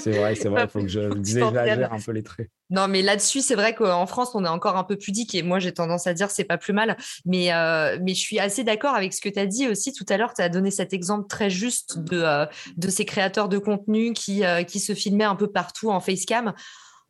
C'est 0.00 0.12
vrai, 0.12 0.34
c'est 0.34 0.48
vrai, 0.48 0.64
il 0.64 0.68
faut 0.70 0.80
que 0.80 0.88
je 0.88 1.00
exagère 1.16 1.92
un 1.92 2.00
peu 2.00 2.12
les 2.12 2.22
traits. 2.22 2.48
Non, 2.70 2.86
mais 2.86 3.02
là-dessus, 3.02 3.40
c'est 3.40 3.56
vrai 3.56 3.74
qu'en 3.74 4.06
France, 4.06 4.30
on 4.34 4.44
est 4.44 4.48
encore 4.48 4.76
un 4.76 4.84
peu 4.84 4.96
pudique 4.96 5.34
et 5.34 5.42
moi, 5.42 5.58
j'ai 5.58 5.72
tendance 5.72 6.06
à 6.06 6.14
dire 6.14 6.30
c'est 6.30 6.44
pas 6.44 6.58
plus 6.58 6.72
mal. 6.72 6.96
Mais, 7.24 7.52
euh, 7.52 7.98
mais 8.00 8.14
je 8.14 8.20
suis 8.20 8.38
assez 8.38 8.62
d'accord 8.62 8.94
avec 8.94 9.12
ce 9.12 9.20
que 9.20 9.28
tu 9.28 9.38
as 9.38 9.46
dit 9.46 9.68
aussi 9.68 9.92
tout 9.92 10.06
à 10.08 10.16
l'heure. 10.16 10.34
Tu 10.34 10.42
as 10.42 10.48
donné 10.48 10.70
cet 10.70 10.92
exemple 10.92 11.26
très 11.28 11.50
juste 11.50 11.98
de, 11.98 12.22
euh, 12.22 12.46
de 12.76 12.88
ces 12.88 13.04
créateurs 13.04 13.48
de 13.48 13.58
contenu 13.58 14.12
qui, 14.12 14.44
euh, 14.44 14.62
qui 14.62 14.78
se 14.78 14.94
filmaient 14.94 15.24
un 15.24 15.36
peu 15.36 15.50
partout 15.50 15.90
en 15.90 16.00
facecam 16.00 16.52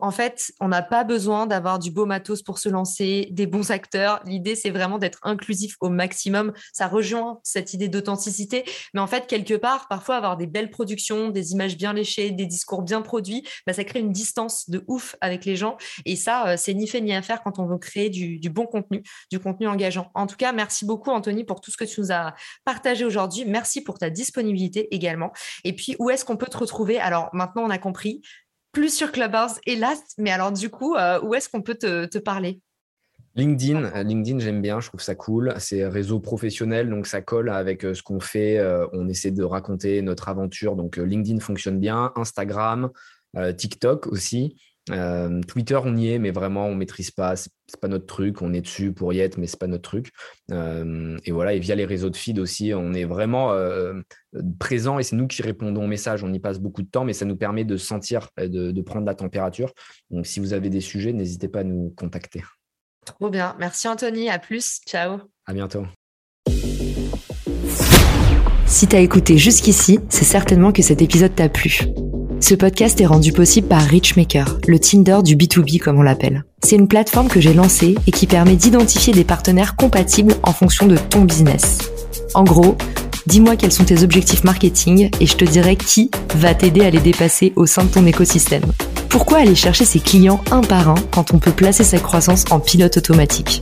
En 0.00 0.10
fait, 0.10 0.52
on 0.60 0.68
n'a 0.68 0.82
pas 0.82 1.04
besoin 1.04 1.46
d'avoir 1.46 1.78
du 1.78 1.90
beau 1.90 2.06
matos 2.06 2.42
pour 2.42 2.58
se 2.58 2.68
lancer, 2.68 3.28
des 3.30 3.46
bons 3.46 3.70
acteurs. 3.70 4.20
L'idée, 4.24 4.54
c'est 4.54 4.70
vraiment 4.70 4.98
d'être 4.98 5.18
inclusif 5.22 5.76
au 5.80 5.88
maximum. 5.88 6.52
Ça 6.72 6.88
rejoint 6.88 7.40
cette 7.42 7.74
idée 7.74 7.88
d'authenticité. 7.88 8.64
Mais 8.94 9.00
en 9.00 9.06
fait, 9.06 9.26
quelque 9.26 9.54
part, 9.54 9.88
parfois, 9.88 10.16
avoir 10.16 10.36
des 10.36 10.46
belles 10.46 10.70
productions, 10.70 11.28
des 11.28 11.52
images 11.52 11.76
bien 11.76 11.92
léchées, 11.92 12.30
des 12.30 12.46
discours 12.46 12.82
bien 12.82 13.02
produits, 13.02 13.46
bah, 13.66 13.72
ça 13.72 13.84
crée 13.84 14.00
une 14.00 14.12
distance 14.12 14.68
de 14.70 14.84
ouf 14.86 15.16
avec 15.20 15.44
les 15.44 15.56
gens. 15.56 15.76
Et 16.04 16.16
ça, 16.16 16.48
euh, 16.48 16.56
c'est 16.56 16.74
ni 16.74 16.86
fait 16.86 17.00
ni 17.00 17.14
à 17.14 17.22
faire 17.22 17.42
quand 17.42 17.58
on 17.58 17.66
veut 17.66 17.78
créer 17.78 18.10
du, 18.10 18.38
du 18.38 18.50
bon 18.50 18.66
contenu, 18.66 19.02
du 19.30 19.38
contenu 19.38 19.68
engageant. 19.68 20.10
En 20.14 20.26
tout 20.26 20.36
cas, 20.36 20.52
merci 20.52 20.84
beaucoup, 20.84 21.10
Anthony, 21.10 21.44
pour 21.44 21.60
tout 21.60 21.70
ce 21.70 21.76
que 21.76 21.84
tu 21.84 22.00
nous 22.00 22.12
as 22.12 22.34
partagé 22.64 23.04
aujourd'hui. 23.04 23.44
Merci 23.44 23.82
pour 23.82 23.98
ta 23.98 24.10
disponibilité 24.10 24.94
également. 24.94 25.32
Et 25.64 25.74
puis, 25.74 25.96
où 25.98 26.10
est-ce 26.10 26.24
qu'on 26.24 26.36
peut 26.36 26.46
te 26.46 26.58
retrouver? 26.58 26.98
Alors, 26.98 27.28
maintenant, 27.32 27.62
on 27.62 27.70
a 27.70 27.78
compris 27.78 28.22
plus 28.72 28.94
sur 28.94 29.12
Clubhouse, 29.12 29.60
hélas. 29.66 30.00
Mais 30.18 30.30
alors, 30.30 30.52
du 30.52 30.70
coup, 30.70 30.94
euh, 30.94 31.20
où 31.22 31.34
est-ce 31.34 31.48
qu'on 31.48 31.62
peut 31.62 31.74
te, 31.74 32.18
parler? 32.18 32.60
LinkedIn, 33.36 33.84
euh, 33.84 34.02
LinkedIn, 34.02 34.40
j'aime 34.40 34.60
bien, 34.60 34.80
je 34.80 34.88
trouve 34.88 35.00
ça 35.00 35.14
cool. 35.14 35.54
C'est 35.58 35.86
réseau 35.86 36.20
professionnel, 36.20 36.90
donc 36.90 37.06
ça 37.06 37.22
colle 37.22 37.48
avec 37.50 37.84
euh, 37.84 37.94
ce 37.94 38.02
qu'on 38.02 38.20
fait. 38.20 38.60
on 38.92 39.08
essaie 39.08 39.30
de 39.30 39.44
raconter 39.44 40.02
notre 40.02 40.28
aventure. 40.28 40.76
Donc 40.76 40.96
LinkedIn 40.96 41.40
fonctionne 41.40 41.78
bien. 41.78 42.12
Instagram, 42.16 42.90
TikTok 43.56 44.08
aussi. 44.08 44.56
Euh, 44.92 45.40
Twitter, 45.42 45.78
on 45.82 45.96
y 45.96 46.12
est, 46.12 46.18
mais 46.18 46.30
vraiment, 46.30 46.66
on 46.66 46.74
maîtrise 46.74 47.10
pas. 47.10 47.36
C'est 47.36 47.50
pas 47.80 47.88
notre 47.88 48.06
truc. 48.06 48.42
On 48.42 48.52
est 48.52 48.60
dessus 48.60 48.92
pour 48.92 49.12
y 49.12 49.20
être, 49.20 49.38
mais 49.38 49.46
c'est 49.46 49.58
pas 49.58 49.66
notre 49.66 49.82
truc. 49.82 50.10
Euh, 50.50 51.16
et 51.24 51.32
voilà. 51.32 51.54
Et 51.54 51.60
via 51.60 51.74
les 51.74 51.84
réseaux 51.84 52.10
de 52.10 52.16
feed 52.16 52.38
aussi, 52.38 52.72
on 52.74 52.92
est 52.92 53.04
vraiment 53.04 53.52
euh, 53.52 54.00
présent 54.58 54.98
et 54.98 55.02
c'est 55.02 55.16
nous 55.16 55.26
qui 55.26 55.42
répondons 55.42 55.84
aux 55.84 55.88
messages. 55.88 56.24
On 56.24 56.32
y 56.32 56.40
passe 56.40 56.58
beaucoup 56.58 56.82
de 56.82 56.88
temps, 56.88 57.04
mais 57.04 57.12
ça 57.12 57.24
nous 57.24 57.36
permet 57.36 57.64
de 57.64 57.76
sentir, 57.76 58.28
de, 58.38 58.70
de 58.70 58.82
prendre 58.82 59.06
la 59.06 59.14
température. 59.14 59.72
Donc, 60.10 60.26
si 60.26 60.40
vous 60.40 60.52
avez 60.52 60.70
des 60.70 60.80
sujets, 60.80 61.12
n'hésitez 61.12 61.48
pas 61.48 61.60
à 61.60 61.64
nous 61.64 61.92
contacter. 61.96 62.42
Trop 63.04 63.30
bien. 63.30 63.56
Merci 63.58 63.88
Anthony. 63.88 64.28
À 64.30 64.38
plus. 64.38 64.80
Ciao. 64.86 65.18
À 65.46 65.52
bientôt. 65.52 65.86
Si 68.66 68.86
tu 68.86 68.94
as 68.94 69.00
écouté 69.00 69.36
jusqu'ici, 69.36 69.98
c'est 70.08 70.24
certainement 70.24 70.72
que 70.72 70.82
cet 70.82 71.02
épisode 71.02 71.34
t'a 71.34 71.48
plu. 71.48 71.80
Ce 72.40 72.54
podcast 72.54 72.98
est 73.00 73.06
rendu 73.06 73.32
possible 73.32 73.68
par 73.68 73.82
Richmaker, 73.82 74.58
le 74.66 74.78
Tinder 74.78 75.18
du 75.22 75.36
B2B 75.36 75.78
comme 75.78 75.98
on 75.98 76.02
l'appelle. 76.02 76.44
C'est 76.64 76.76
une 76.76 76.88
plateforme 76.88 77.28
que 77.28 77.40
j'ai 77.40 77.52
lancée 77.52 77.94
et 78.06 78.10
qui 78.10 78.26
permet 78.26 78.56
d'identifier 78.56 79.12
des 79.12 79.24
partenaires 79.24 79.76
compatibles 79.76 80.34
en 80.42 80.52
fonction 80.52 80.86
de 80.86 80.96
ton 80.96 81.22
business. 81.22 81.78
En 82.32 82.42
gros, 82.44 82.76
dis-moi 83.26 83.56
quels 83.56 83.72
sont 83.72 83.84
tes 83.84 84.02
objectifs 84.02 84.42
marketing 84.42 85.10
et 85.20 85.26
je 85.26 85.36
te 85.36 85.44
dirai 85.44 85.76
qui 85.76 86.10
va 86.34 86.54
t'aider 86.54 86.80
à 86.80 86.90
les 86.90 87.00
dépasser 87.00 87.52
au 87.56 87.66
sein 87.66 87.84
de 87.84 87.90
ton 87.90 88.06
écosystème. 88.06 88.64
Pourquoi 89.10 89.38
aller 89.38 89.54
chercher 89.54 89.84
ses 89.84 90.00
clients 90.00 90.40
un 90.50 90.62
par 90.62 90.88
un 90.88 90.94
quand 91.10 91.34
on 91.34 91.38
peut 91.38 91.50
placer 91.50 91.84
sa 91.84 91.98
croissance 91.98 92.46
en 92.50 92.58
pilote 92.58 92.96
automatique? 92.96 93.60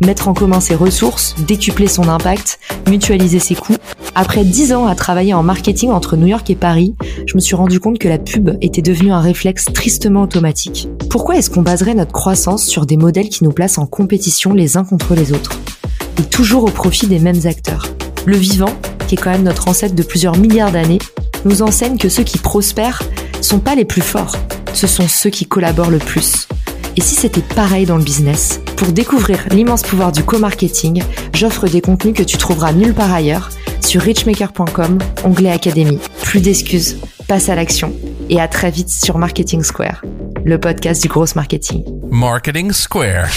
Mettre 0.00 0.28
en 0.28 0.34
commun 0.34 0.60
ses 0.60 0.74
ressources, 0.74 1.34
décupler 1.46 1.86
son 1.86 2.08
impact, 2.08 2.58
mutualiser 2.88 3.38
ses 3.38 3.54
coûts 3.54 3.76
après 4.14 4.44
dix 4.44 4.72
ans 4.72 4.86
à 4.86 4.94
travailler 4.94 5.34
en 5.34 5.42
marketing 5.42 5.90
entre 5.90 6.16
New 6.16 6.26
York 6.26 6.48
et 6.50 6.56
Paris, 6.56 6.96
je 7.26 7.34
me 7.34 7.40
suis 7.40 7.54
rendu 7.54 7.80
compte 7.80 7.98
que 7.98 8.08
la 8.08 8.18
pub 8.18 8.56
était 8.60 8.82
devenue 8.82 9.12
un 9.12 9.20
réflexe 9.20 9.66
tristement 9.66 10.22
automatique. 10.22 10.88
Pourquoi 11.10 11.36
est-ce 11.36 11.50
qu'on 11.50 11.62
baserait 11.62 11.94
notre 11.94 12.12
croissance 12.12 12.64
sur 12.64 12.86
des 12.86 12.96
modèles 12.96 13.28
qui 13.28 13.44
nous 13.44 13.52
placent 13.52 13.78
en 13.78 13.86
compétition 13.86 14.52
les 14.52 14.76
uns 14.76 14.84
contre 14.84 15.14
les 15.14 15.32
autres? 15.32 15.60
Et 16.18 16.22
toujours 16.22 16.64
au 16.64 16.70
profit 16.70 17.06
des 17.06 17.18
mêmes 17.18 17.40
acteurs. 17.44 17.86
Le 18.26 18.36
vivant, 18.36 18.74
qui 19.06 19.14
est 19.14 19.18
quand 19.18 19.30
même 19.30 19.44
notre 19.44 19.68
ancêtre 19.68 19.94
de 19.94 20.02
plusieurs 20.02 20.36
milliards 20.36 20.72
d'années, 20.72 20.98
nous 21.44 21.62
enseigne 21.62 21.98
que 21.98 22.08
ceux 22.08 22.24
qui 22.24 22.38
prospèrent 22.38 23.02
sont 23.40 23.60
pas 23.60 23.74
les 23.74 23.84
plus 23.84 24.02
forts, 24.02 24.36
ce 24.72 24.86
sont 24.86 25.08
ceux 25.08 25.30
qui 25.30 25.46
collaborent 25.46 25.90
le 25.90 25.98
plus. 25.98 26.48
Et 27.00 27.02
si 27.02 27.14
c'était 27.14 27.40
pareil 27.40 27.86
dans 27.86 27.96
le 27.96 28.04
business? 28.04 28.60
Pour 28.76 28.88
découvrir 28.88 29.38
l'immense 29.52 29.80
pouvoir 29.80 30.12
du 30.12 30.22
co-marketing, 30.22 31.02
j'offre 31.32 31.66
des 31.66 31.80
contenus 31.80 32.12
que 32.12 32.22
tu 32.22 32.36
trouveras 32.36 32.74
nulle 32.74 32.92
part 32.92 33.10
ailleurs 33.10 33.48
sur 33.80 34.02
richmaker.com, 34.02 34.98
onglet 35.24 35.50
Académie. 35.50 35.98
Plus 36.22 36.40
d'excuses, 36.42 36.98
passe 37.26 37.48
à 37.48 37.54
l'action 37.54 37.94
et 38.28 38.38
à 38.38 38.48
très 38.48 38.70
vite 38.70 38.90
sur 38.90 39.16
Marketing 39.16 39.62
Square, 39.62 40.04
le 40.44 40.60
podcast 40.60 41.00
du 41.00 41.08
gros 41.08 41.24
marketing. 41.34 41.86
Marketing 42.10 42.70
Square. 42.70 43.30